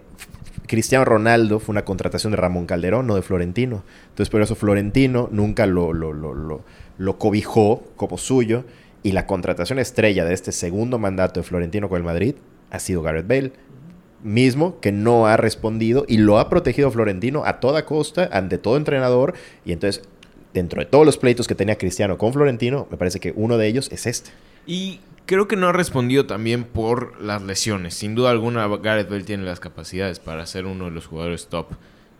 Cristiano 0.66 1.04
Ronaldo 1.04 1.58
fue 1.58 1.72
una 1.72 1.84
contratación 1.84 2.30
de 2.30 2.36
Ramón 2.36 2.66
Calderón, 2.66 3.06
no 3.06 3.16
de 3.16 3.22
Florentino. 3.22 3.82
Entonces, 4.10 4.30
por 4.30 4.40
eso 4.42 4.54
Florentino 4.54 5.28
nunca 5.32 5.66
lo, 5.66 5.92
lo, 5.92 6.12
lo, 6.12 6.34
lo, 6.34 6.62
lo 6.96 7.18
cobijó 7.18 7.82
como 7.96 8.16
suyo. 8.16 8.64
Y 9.02 9.12
la 9.12 9.26
contratación 9.26 9.78
estrella 9.78 10.24
de 10.24 10.34
este 10.34 10.52
segundo 10.52 10.98
mandato 10.98 11.40
de 11.40 11.44
Florentino 11.44 11.88
con 11.88 11.98
el 11.98 12.04
Madrid 12.04 12.34
ha 12.70 12.78
sido 12.78 13.02
Gareth 13.02 13.28
Bale. 13.28 13.52
Mismo 14.22 14.80
que 14.80 14.90
no 14.90 15.28
ha 15.28 15.36
respondido 15.36 16.04
y 16.08 16.18
lo 16.18 16.40
ha 16.40 16.48
protegido 16.48 16.90
Florentino 16.90 17.44
a 17.44 17.60
toda 17.60 17.84
costa, 17.86 18.28
ante 18.32 18.58
todo 18.58 18.76
entrenador. 18.76 19.34
Y 19.64 19.72
entonces, 19.72 20.02
dentro 20.54 20.80
de 20.80 20.86
todos 20.86 21.06
los 21.06 21.18
pleitos 21.18 21.46
que 21.46 21.54
tenía 21.54 21.78
Cristiano 21.78 22.18
con 22.18 22.32
Florentino, 22.32 22.86
me 22.90 22.96
parece 22.96 23.20
que 23.20 23.32
uno 23.36 23.58
de 23.58 23.66
ellos 23.66 23.90
es 23.92 24.06
este. 24.06 24.30
Y 24.66 25.00
creo 25.26 25.48
que 25.48 25.56
no 25.56 25.68
ha 25.68 25.72
respondido 25.72 26.26
también 26.26 26.64
por 26.64 27.20
las 27.20 27.42
lesiones. 27.42 27.94
Sin 27.94 28.14
duda 28.14 28.30
alguna, 28.30 28.66
Gareth 28.66 29.10
Bale 29.10 29.24
tiene 29.24 29.44
las 29.44 29.60
capacidades 29.60 30.18
para 30.18 30.46
ser 30.46 30.66
uno 30.66 30.86
de 30.86 30.90
los 30.90 31.06
jugadores 31.06 31.48
top 31.48 31.68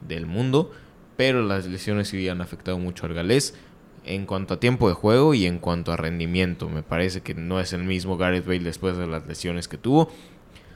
del 0.06 0.26
mundo, 0.26 0.70
pero 1.16 1.42
las 1.42 1.66
lesiones 1.66 2.08
sí 2.08 2.28
han 2.28 2.40
afectado 2.40 2.78
mucho 2.78 3.06
al 3.06 3.14
galés 3.14 3.54
en 4.04 4.24
cuanto 4.24 4.54
a 4.54 4.60
tiempo 4.60 4.88
de 4.88 4.94
juego 4.94 5.34
y 5.34 5.46
en 5.46 5.58
cuanto 5.58 5.92
a 5.92 5.96
rendimiento. 5.96 6.68
Me 6.68 6.82
parece 6.82 7.20
que 7.20 7.34
no 7.34 7.60
es 7.60 7.72
el 7.72 7.84
mismo 7.84 8.16
Gareth 8.16 8.46
Bale 8.46 8.60
después 8.60 8.96
de 8.96 9.06
las 9.06 9.26
lesiones 9.26 9.68
que 9.68 9.76
tuvo. 9.76 10.10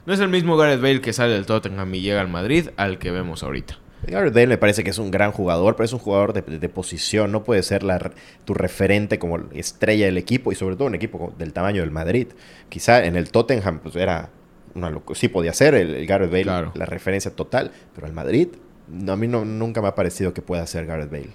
No 0.04 0.12
es 0.12 0.20
el 0.20 0.28
mismo 0.28 0.56
Gareth 0.56 0.80
Bale 0.80 1.00
que 1.00 1.12
sale 1.12 1.34
del 1.34 1.46
Tottenham 1.46 1.94
y 1.94 2.00
llega 2.00 2.20
al 2.20 2.28
Madrid 2.28 2.68
al 2.76 2.98
que 2.98 3.10
vemos 3.10 3.42
ahorita. 3.42 3.78
Bale 4.10 4.46
me 4.46 4.58
parece 4.58 4.82
que 4.84 4.90
es 4.90 4.98
un 4.98 5.10
gran 5.10 5.32
jugador, 5.32 5.76
pero 5.76 5.84
es 5.84 5.92
un 5.92 5.98
jugador 5.98 6.32
de, 6.32 6.42
de 6.42 6.68
posición. 6.68 7.30
No 7.32 7.44
puede 7.44 7.62
ser 7.62 7.82
la, 7.82 8.10
tu 8.44 8.54
referente 8.54 9.18
como 9.18 9.38
estrella 9.52 10.06
del 10.06 10.18
equipo 10.18 10.50
y 10.52 10.54
sobre 10.54 10.76
todo 10.76 10.86
un 10.88 10.94
equipo 10.94 11.32
del 11.38 11.52
tamaño 11.52 11.82
del 11.82 11.90
Madrid. 11.92 12.28
Quizá 12.68 13.04
en 13.04 13.16
el 13.16 13.30
Tottenham 13.30 13.78
pues 13.80 13.94
era 13.96 14.30
una 14.74 14.90
loco- 14.90 15.14
sí 15.14 15.28
podía 15.28 15.52
ser 15.52 15.74
el, 15.74 15.94
el 15.94 16.06
Gareth 16.06 16.30
Bale 16.30 16.42
Claro. 16.44 16.72
la 16.74 16.86
referencia 16.86 17.30
total, 17.30 17.70
pero 17.94 18.06
al 18.06 18.12
Madrid 18.12 18.48
no, 18.88 19.12
a 19.12 19.16
mí 19.16 19.28
no, 19.28 19.44
nunca 19.44 19.80
me 19.82 19.88
ha 19.88 19.94
parecido 19.94 20.32
que 20.34 20.42
pueda 20.42 20.66
ser 20.66 20.86
Gareth 20.86 21.10
Bale. 21.10 21.30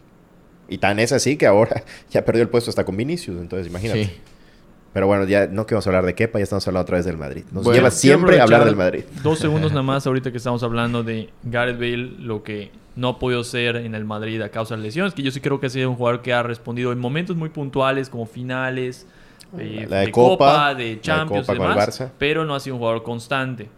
Y 0.70 0.80
tan 0.80 1.00
es 1.00 1.14
así 1.14 1.38
que 1.38 1.46
ahora 1.48 1.84
ya 2.12 2.26
perdió 2.26 2.42
el 2.44 2.50
puesto 2.50 2.70
hasta 2.70 2.84
con 2.84 2.98
Vinicius, 2.98 3.40
entonces 3.40 3.68
imagínate. 3.68 4.04
Sí. 4.06 4.12
Pero 4.94 5.06
bueno, 5.08 5.26
ya 5.26 5.48
no 5.48 5.66
queremos 5.66 5.86
hablar 5.88 6.06
de 6.06 6.16
Kepa, 6.16 6.40
ya 6.40 6.44
estamos 6.44 6.68
hablando 6.68 6.84
otra 6.84 6.98
vez 6.98 7.06
del 7.06 7.18
Madrid. 7.18 7.44
Nos 7.52 7.64
Bueno, 7.64 7.78
lleva 7.78 7.92
siempre 7.92 8.40
a 8.40 8.44
hablar 8.44 8.66
del 8.66 8.76
Madrid. 8.76 9.04
Dos 9.22 9.40
segundos 9.40 9.72
nada 9.72 9.84
más 9.84 10.08
ahorita 10.08 10.32
que 10.32 10.38
estamos 10.38 10.64
hablando 10.64 11.04
de 11.04 11.30
Gareth 11.44 11.78
Bale, 11.78 11.98
lo 12.20 12.42
que 12.44 12.72
no 12.96 13.10
ha 13.10 13.20
podido 13.20 13.44
ser 13.44 13.76
en 13.76 13.94
el 13.94 14.06
Madrid 14.06 14.42
a 14.42 14.50
causa 14.50 14.76
de 14.76 14.82
lesiones, 14.82 15.14
que 15.14 15.22
yo 15.22 15.30
sí 15.30 15.40
creo 15.40 15.60
que 15.60 15.68
ha 15.68 15.70
sido 15.70 15.90
un 15.92 15.96
jugador 15.98 16.22
que 16.24 16.34
ha 16.34 16.42
respondido 16.42 16.92
en 16.92 16.98
momentos 17.00 17.36
muy 17.36 17.50
puntuales 17.50 18.10
como 18.10 18.26
finales, 18.26 19.06
eh, 19.58 19.86
La 19.88 20.00
de 20.00 20.12
Copa, 20.12 20.70
la 20.70 20.76
de 20.76 20.96
de 20.96 21.02
Champions 21.02 21.46
Copa 21.46 21.58
con 21.58 21.68
el 21.68 21.74
demás, 21.74 22.02
Barça. 22.02 22.10
pero 22.18 22.44
no 22.44 22.56
ha 22.56 22.60
sido 22.60 22.76
un 22.76 22.80
jugador 22.80 23.04
constante. 23.04 23.70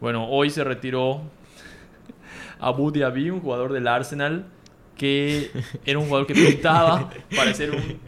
Bueno, 0.00 0.26
hoy 0.28 0.48
se 0.48 0.64
retiró 0.64 1.20
Abu 2.60 2.90
Dhabi, 2.90 3.30
un 3.30 3.40
jugador 3.40 3.72
del 3.72 3.86
Arsenal, 3.86 4.46
que 4.96 5.50
era 5.84 5.98
un 5.98 6.06
jugador 6.06 6.26
que 6.26 6.34
pintaba 6.34 7.10
para 7.36 7.52
ser 7.54 7.72
un 7.72 7.98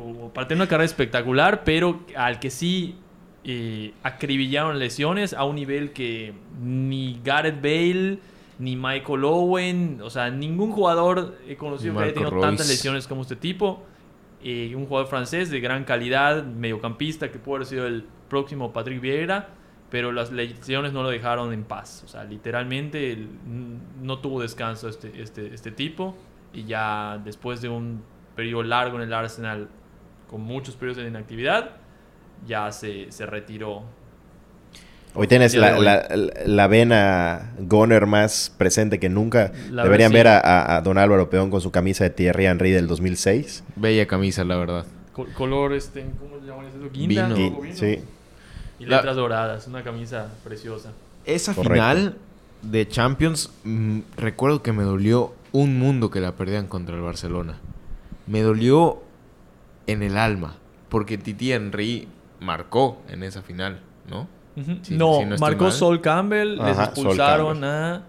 o 0.00 0.32
para 0.32 0.48
tener 0.48 0.62
una 0.62 0.68
carrera 0.68 0.84
espectacular, 0.86 1.62
pero 1.64 2.00
al 2.16 2.38
que 2.40 2.50
sí 2.50 2.96
eh, 3.44 3.92
acribillaron 4.02 4.78
lesiones 4.78 5.32
a 5.34 5.44
un 5.44 5.56
nivel 5.56 5.92
que 5.92 6.32
ni 6.62 7.20
Gareth 7.24 7.62
Bale 7.62 8.18
ni 8.58 8.76
Michael 8.76 9.24
Owen, 9.24 10.00
o 10.02 10.10
sea, 10.10 10.30
ningún 10.30 10.70
jugador 10.72 11.38
he 11.48 11.56
conocido 11.56 11.94
que 11.94 12.00
haya 12.04 12.12
tenido 12.14 12.30
tantas 12.42 12.68
lesiones 12.68 13.06
como 13.06 13.22
este 13.22 13.36
tipo. 13.36 13.82
Eh, 14.42 14.74
un 14.74 14.86
jugador 14.86 15.08
francés 15.08 15.50
de 15.50 15.60
gran 15.60 15.84
calidad, 15.84 16.44
mediocampista, 16.44 17.30
que 17.30 17.38
puede 17.38 17.56
haber 17.58 17.66
sido 17.66 17.86
el 17.86 18.04
próximo 18.28 18.72
Patrick 18.72 19.00
Vieira, 19.00 19.48
pero 19.90 20.12
las 20.12 20.30
lesiones 20.30 20.92
no 20.92 21.02
lo 21.02 21.08
dejaron 21.10 21.52
en 21.54 21.64
paz. 21.64 22.02
O 22.04 22.08
sea, 22.08 22.24
literalmente 22.24 23.12
el- 23.12 23.28
no 24.02 24.18
tuvo 24.18 24.42
descanso 24.42 24.88
este, 24.88 25.20
este, 25.22 25.54
este 25.54 25.70
tipo 25.72 26.16
y 26.52 26.64
ya 26.64 27.18
después 27.24 27.60
de 27.62 27.68
un 27.70 28.02
periodo 28.36 28.62
largo 28.62 28.96
en 28.96 29.02
el 29.04 29.12
Arsenal, 29.14 29.68
con 30.30 30.42
muchos 30.42 30.76
periodos 30.76 31.02
de 31.02 31.08
inactividad, 31.10 31.70
ya 32.46 32.70
se, 32.70 33.10
se 33.10 33.26
retiró. 33.26 33.82
Hoy 35.12 35.26
tienes 35.26 35.56
la, 35.56 35.76
hoy. 35.76 35.84
la, 35.84 36.08
la 36.46 36.66
vena 36.68 37.50
Goner 37.58 38.06
más 38.06 38.54
presente 38.56 39.00
que 39.00 39.08
nunca. 39.08 39.50
La 39.72 39.82
Deberían 39.82 40.12
ver 40.12 40.28
a, 40.28 40.76
a- 40.76 40.80
Don 40.82 40.98
Álvaro 40.98 41.28
Peón 41.30 41.50
con 41.50 41.60
su 41.60 41.72
camisa 41.72 42.04
de 42.04 42.10
Thierry 42.10 42.46
Henry 42.46 42.70
del 42.70 42.86
2006. 42.86 43.64
Bella 43.74 44.06
camisa, 44.06 44.44
la 44.44 44.56
verdad. 44.56 44.86
Co- 45.12 45.26
color, 45.36 45.72
este, 45.72 46.06
¿cómo 46.20 46.38
se 46.40 46.46
llama 46.46 46.62
eso? 46.68 46.78
Guinda. 46.92 47.26
Vino. 47.26 47.36
Y- 47.36 47.50
rojo 47.50 47.62
vino. 47.62 47.74
sí. 47.74 47.98
Y 48.78 48.86
La- 48.86 48.98
letras 48.98 49.16
doradas, 49.16 49.66
una 49.66 49.82
camisa 49.82 50.28
preciosa. 50.44 50.92
Esa 51.26 51.54
Correcto. 51.54 51.74
final 51.74 52.16
de 52.62 52.86
Champions, 52.86 53.50
mm, 53.64 53.98
recuerdo 54.16 54.62
que 54.62 54.72
me 54.72 54.84
dolió 54.84 55.34
un 55.50 55.76
mundo 55.80 56.10
que 56.10 56.20
la 56.20 56.32
perdían 56.36 56.68
contra 56.68 56.94
el 56.94 57.02
Barcelona. 57.02 57.58
Me 58.28 58.42
dolió 58.42 59.02
en 59.90 60.02
el 60.02 60.16
alma, 60.16 60.56
porque 60.88 61.18
Titi 61.18 61.52
Henry 61.52 62.08
marcó 62.40 63.02
en 63.08 63.22
esa 63.22 63.42
final, 63.42 63.80
¿no? 64.08 64.26
No, 64.90 65.22
marcó 65.38 65.64
mal. 65.64 65.72
Sol 65.72 66.00
Campbell, 66.00 66.56
les 66.56 66.60
Ajá, 66.76 66.84
Sol 66.86 67.04
expulsaron 67.04 67.60
Campbell. 67.60 68.02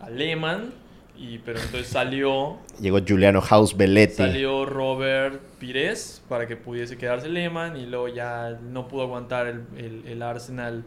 a, 0.00 0.10
Lehmann, 0.10 0.72
y, 1.16 1.38
pero 1.38 1.58
entonces 1.60 1.86
salió, 1.88 2.58
Llegó 2.80 2.98
Giuliano 3.04 3.40
House 3.40 3.76
Belletti. 3.76 4.16
salió 4.16 4.66
Robert 4.66 5.40
Pires 5.58 6.22
para 6.28 6.46
que 6.46 6.56
pudiese 6.56 6.98
quedarse 6.98 7.28
Lehmann 7.28 7.76
y 7.76 7.86
luego 7.86 8.08
ya 8.08 8.58
no 8.62 8.88
pudo 8.88 9.02
aguantar 9.02 9.46
el, 9.46 9.62
el- 9.76 10.06
el 10.06 10.22
Arsenal 10.22 10.84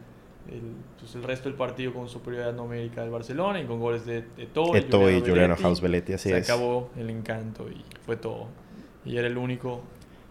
el, 0.52 0.62
pues 1.00 1.13
el 1.15 1.24
resto 1.24 1.50
del 1.50 1.58
partido 1.58 1.93
con 1.93 2.08
superioridad 2.08 2.54
numérica 2.54 3.02
del 3.02 3.10
Barcelona 3.10 3.60
y 3.60 3.65
con 3.65 3.80
goles 3.82 4.06
de 4.06 4.20
Eto'o 4.38 4.76
y 4.76 4.80
Eto'o 4.80 5.10
y 5.10 5.20
Belletti. 5.22 5.62
House 5.62 5.82
Belletti, 5.82 6.13
así 6.13 6.30
Se 6.30 6.38
es. 6.38 6.50
acabó 6.50 6.89
el 6.98 7.10
encanto 7.10 7.67
y 7.70 7.84
fue 8.06 8.15
todo. 8.17 8.48
Y 9.06 9.17
era 9.17 9.28
el 9.28 9.38
único 9.38 9.82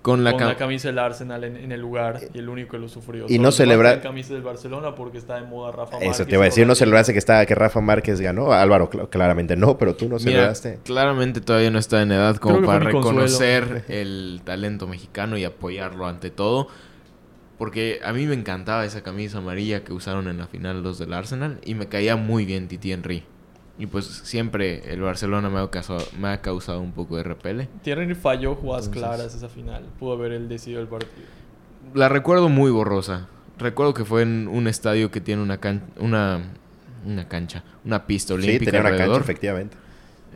Con 0.06 0.22
la, 0.22 0.30
con 0.32 0.46
la 0.46 0.56
camisa 0.56 0.86
del 0.86 1.00
Arsenal 1.00 1.42
en, 1.42 1.56
en 1.56 1.72
el 1.72 1.80
lugar 1.80 2.20
y 2.32 2.38
el 2.38 2.48
único 2.48 2.70
que 2.70 2.78
lo 2.78 2.88
sufrió. 2.88 3.26
Y 3.28 3.38
no 3.38 3.46
los 3.46 3.56
demás 3.58 3.74
celebra- 3.74 3.88
traen 3.90 4.02
camisa 4.02 4.34
del 4.34 4.42
Barcelona 4.44 4.94
porque 4.94 5.18
está 5.18 5.34
de 5.34 5.42
moda 5.42 5.72
Rafa 5.72 5.98
Eso 5.98 6.24
te 6.24 6.34
iba 6.36 6.44
a 6.44 6.46
y 6.46 6.50
decir, 6.50 6.64
no 6.64 6.76
celebraste 6.76 7.12
que, 7.12 7.18
estaba, 7.18 7.44
que 7.44 7.54
Rafa 7.56 7.80
Márquez 7.80 8.20
ganó. 8.20 8.52
Álvaro, 8.52 8.88
cl- 8.88 9.08
claramente 9.10 9.56
no, 9.56 9.76
pero 9.78 9.96
tú 9.96 10.04
no 10.08 10.16
Mira, 10.18 10.20
celebraste. 10.30 10.78
claramente 10.84 11.40
todavía 11.40 11.70
no 11.72 11.80
está 11.80 12.02
en 12.02 12.12
edad 12.12 12.36
como 12.36 12.62
para 12.62 12.78
reconocer 12.78 13.84
el 13.88 14.42
talento 14.44 14.86
mexicano 14.86 15.36
y 15.36 15.44
apoyarlo 15.44 16.06
ante 16.06 16.30
todo. 16.30 16.68
Porque 17.58 18.00
a 18.04 18.12
mí 18.12 18.26
me 18.26 18.34
encantaba 18.34 18.84
esa 18.84 19.02
camisa 19.02 19.38
amarilla 19.38 19.82
que 19.82 19.92
usaron 19.92 20.28
en 20.28 20.38
la 20.38 20.46
final 20.46 20.82
los 20.82 20.98
del 20.98 21.12
Arsenal 21.14 21.58
y 21.64 21.74
me 21.74 21.86
caía 21.88 22.14
muy 22.16 22.44
bien 22.44 22.68
Titi 22.68 22.92
Henry. 22.92 23.24
Y 23.78 23.86
pues 23.86 24.06
siempre 24.06 24.90
el 24.92 25.00
Barcelona 25.02 25.50
me 25.50 25.60
ha 25.60 25.70
causado, 25.70 26.02
me 26.18 26.28
ha 26.28 26.40
causado 26.40 26.80
un 26.80 26.92
poco 26.92 27.16
de 27.18 27.22
repele. 27.24 27.68
Thierry 27.82 28.14
falló 28.14 28.54
jugadas 28.54 28.86
Entonces- 28.86 29.08
claras 29.16 29.34
esa 29.34 29.48
final. 29.48 29.84
Pudo 29.98 30.14
haber 30.14 30.32
él 30.32 30.48
decidido 30.48 30.80
el 30.80 30.88
partido. 30.88 31.12
La 31.94 32.08
recuerdo 32.08 32.48
muy 32.48 32.70
borrosa. 32.70 33.28
Recuerdo 33.58 33.92
que 33.94 34.04
fue 34.04 34.22
en 34.22 34.48
un 34.48 34.66
estadio 34.66 35.10
que 35.10 35.20
tiene 35.20 35.42
una 35.42 35.58
can- 35.58 35.82
una 35.98 36.40
una 37.04 37.28
cancha, 37.28 37.62
una 37.84 38.04
pista 38.06 38.34
Sí, 38.34 38.40
olímpica 38.42 38.72
tenía 38.72 38.80
una 38.88 38.96
cancha, 38.96 39.20
efectivamente. 39.20 39.76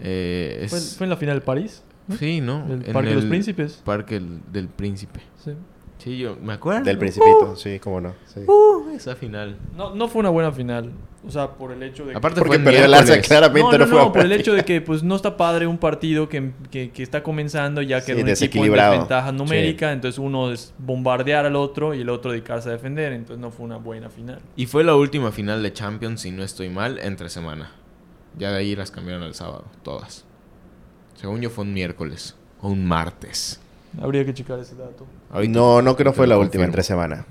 Eh, 0.03 0.67
¿Fue, 0.69 0.79
es- 0.79 0.97
fue 0.97 1.05
en 1.07 1.11
la 1.11 1.17
final 1.17 1.41
de 1.41 1.45
París? 1.45 1.83
Sí, 2.19 2.41
¿no? 2.41 2.65
¿El 2.67 2.85
En 2.87 2.93
Parque 2.93 3.11
de 3.11 3.17
los 3.17 3.25
Príncipes? 3.25 3.83
Parque 3.85 4.17
el- 4.17 4.41
del 4.53 4.69
Príncipe. 4.69 5.21
Sí. 5.45 5.53
Sí, 6.03 6.17
yo 6.19 6.37
me 6.43 6.55
acuerdo. 6.55 6.85
Del 6.85 6.99
Principito, 6.99 7.55
sí, 7.57 7.79
cómo 7.79 8.01
no. 8.01 8.15
sí. 8.27 8.41
Uh, 8.47 8.91
esa 8.97 9.15
final. 9.15 9.57
No, 9.77 9.95
no 9.95 10.09
fue 10.09 10.21
una 10.21 10.31
buena 10.31 10.51
final. 10.51 10.91
O 11.27 11.31
sea, 11.31 11.51
por 11.51 11.71
el 11.73 11.83
hecho 11.83 12.07
de 12.07 12.13
que... 12.13 12.17
Aparte 12.17 12.41
Porque 12.41 12.59
perdió 12.59 12.87
el 12.87 12.95
Arsenal, 12.95 13.21
claramente 13.21 13.61
No, 13.61 13.73
no, 13.73 13.79
no, 13.79 13.87
fue 13.87 13.99
no, 13.99 14.13
por 14.13 14.23
el 14.23 14.33
hecho 14.33 14.55
de 14.55 14.65
que 14.65 14.81
pues 14.81 15.03
no 15.03 15.17
está 15.17 15.37
padre 15.37 15.67
un 15.67 15.77
partido 15.77 16.31
que, 16.31 16.53
que- 16.71 16.91
que 16.93 17.03
está 17.03 17.23
comenzando 17.23 17.83
ya 17.83 18.01
Sí, 18.01 18.15
que 18.15 18.23
un 18.23 18.29
equipo 18.31 18.65
en 18.65 18.73
desventaja 18.73 19.31
numérica, 19.31 19.93
entonces 19.93 20.19
uno 20.19 20.51
es 20.51 20.73
bombardear 20.79 21.45
al 21.45 21.57
otro 21.57 21.93
y 21.93 22.01
el 22.01 22.09
otro 22.09 22.31
dedicarse 22.31 22.71
a 22.71 22.73
defender, 22.73 23.13
entonces 23.13 23.39
no 23.39 23.51
fue 23.51 23.67
una 23.67 23.77
buena 23.77 24.09
final. 24.09 24.41
Y 24.57 24.65
fue 24.65 24.83
la 24.83 24.95
última 24.95 25.31
final 25.31 25.63
de 25.63 25.71
Champions, 25.75 26.23
si 26.23 26.31
no 26.31 26.43
estoy 26.43 26.71
mal, 26.71 26.99
entre 26.99 27.29
semana. 27.29 27.73
Ya 28.39 28.51
de 28.53 28.59
ahí 28.59 28.75
las 28.75 28.91
cambiaron 28.91 29.23
al 29.23 29.35
sábado, 29.35 29.67
todas. 29.83 30.25
Según 31.17 31.43
yo 31.43 31.51
fue 31.51 31.65
un 31.65 31.75
miércoles 31.75 32.35
o 32.63 32.69
un 32.69 32.87
martes. 32.87 33.61
Habría 34.01 34.25
que 34.25 34.35
checar 34.35 34.59
ese 34.59 34.75
dato. 34.77 35.07
No, 35.49 35.83
no 35.83 35.97
creo 35.97 36.13
te 36.13 36.17
fue 36.17 36.27
la 36.27 36.37
última 36.37 36.65
confirmo. 36.65 36.65
entre 36.67 36.83
semana. 36.83 37.27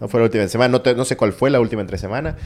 No 0.00 0.08
fue 0.08 0.20
la 0.20 0.24
última 0.24 0.42
entre 0.42 0.52
semana. 0.52 0.70
No, 0.72 0.80
te- 0.82 0.94
no 0.94 1.04
sé 1.04 1.16
cuál 1.16 1.32
fue 1.32 1.50
la 1.50 1.60
última 1.60 1.80
entre 1.82 1.98
semana. 1.98 2.36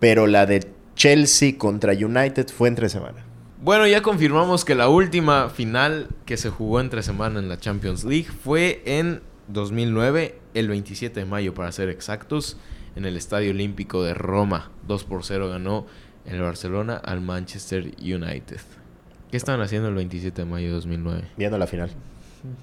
Pero 0.00 0.26
la 0.26 0.46
de 0.46 0.66
Chelsea 0.96 1.56
contra 1.58 1.92
United 1.92 2.48
fue 2.48 2.68
entre 2.68 2.88
semana. 2.88 3.24
Bueno, 3.62 3.86
ya 3.86 4.02
confirmamos 4.02 4.64
que 4.64 4.74
la 4.74 4.88
última 4.88 5.48
final 5.48 6.08
que 6.26 6.36
se 6.36 6.50
jugó 6.50 6.80
entre 6.80 7.02
semana 7.02 7.38
en 7.40 7.48
la 7.48 7.56
Champions 7.58 8.04
League 8.04 8.26
fue 8.28 8.82
en 8.84 9.22
2009, 9.48 10.38
el 10.54 10.68
27 10.68 11.20
de 11.20 11.26
mayo 11.26 11.54
para 11.54 11.72
ser 11.72 11.88
exactos, 11.88 12.58
en 12.96 13.06
el 13.06 13.16
Estadio 13.16 13.50
Olímpico 13.52 14.02
de 14.02 14.12
Roma. 14.14 14.70
2 14.86 15.04
por 15.04 15.24
0 15.24 15.48
ganó 15.48 15.86
el 16.26 16.40
Barcelona 16.42 16.96
al 16.96 17.20
Manchester 17.22 17.92
United. 18.00 18.60
¿Qué 19.30 19.36
estaban 19.36 19.60
haciendo 19.62 19.88
el 19.88 19.94
27 19.94 20.42
de 20.42 20.46
mayo 20.48 20.66
de 20.68 20.72
2009? 20.74 21.24
Viendo 21.36 21.56
la 21.58 21.66
final. 21.66 21.90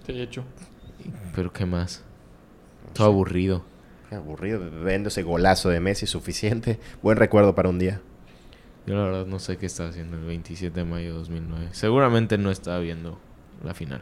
De 0.08 0.22
hecho. 0.22 0.44
Pero 1.36 1.52
qué 1.52 1.66
más. 1.66 2.04
Todo 2.94 3.08
aburrido. 3.08 3.64
Qué 4.10 4.16
aburrido. 4.16 4.60
Viendo 4.84 5.10
ese 5.10 5.24
golazo 5.24 5.70
de 5.70 5.80
Messi, 5.80 6.06
suficiente. 6.06 6.80
Buen 7.02 7.18
recuerdo 7.18 7.56
para 7.56 7.70
un 7.70 7.80
día. 7.80 8.02
Yo 8.86 8.96
la 8.96 9.04
verdad 9.04 9.26
no 9.26 9.40
sé 9.40 9.58
qué 9.58 9.66
estaba 9.66 9.90
haciendo 9.90 10.18
el 10.18 10.26
27 10.26 10.80
de 10.80 10.86
mayo 10.86 11.14
de 11.14 11.18
2009. 11.20 11.70
Seguramente 11.72 12.38
no 12.38 12.52
estaba 12.52 12.80
viendo 12.80 13.20
la 13.64 13.74
final. 13.74 14.02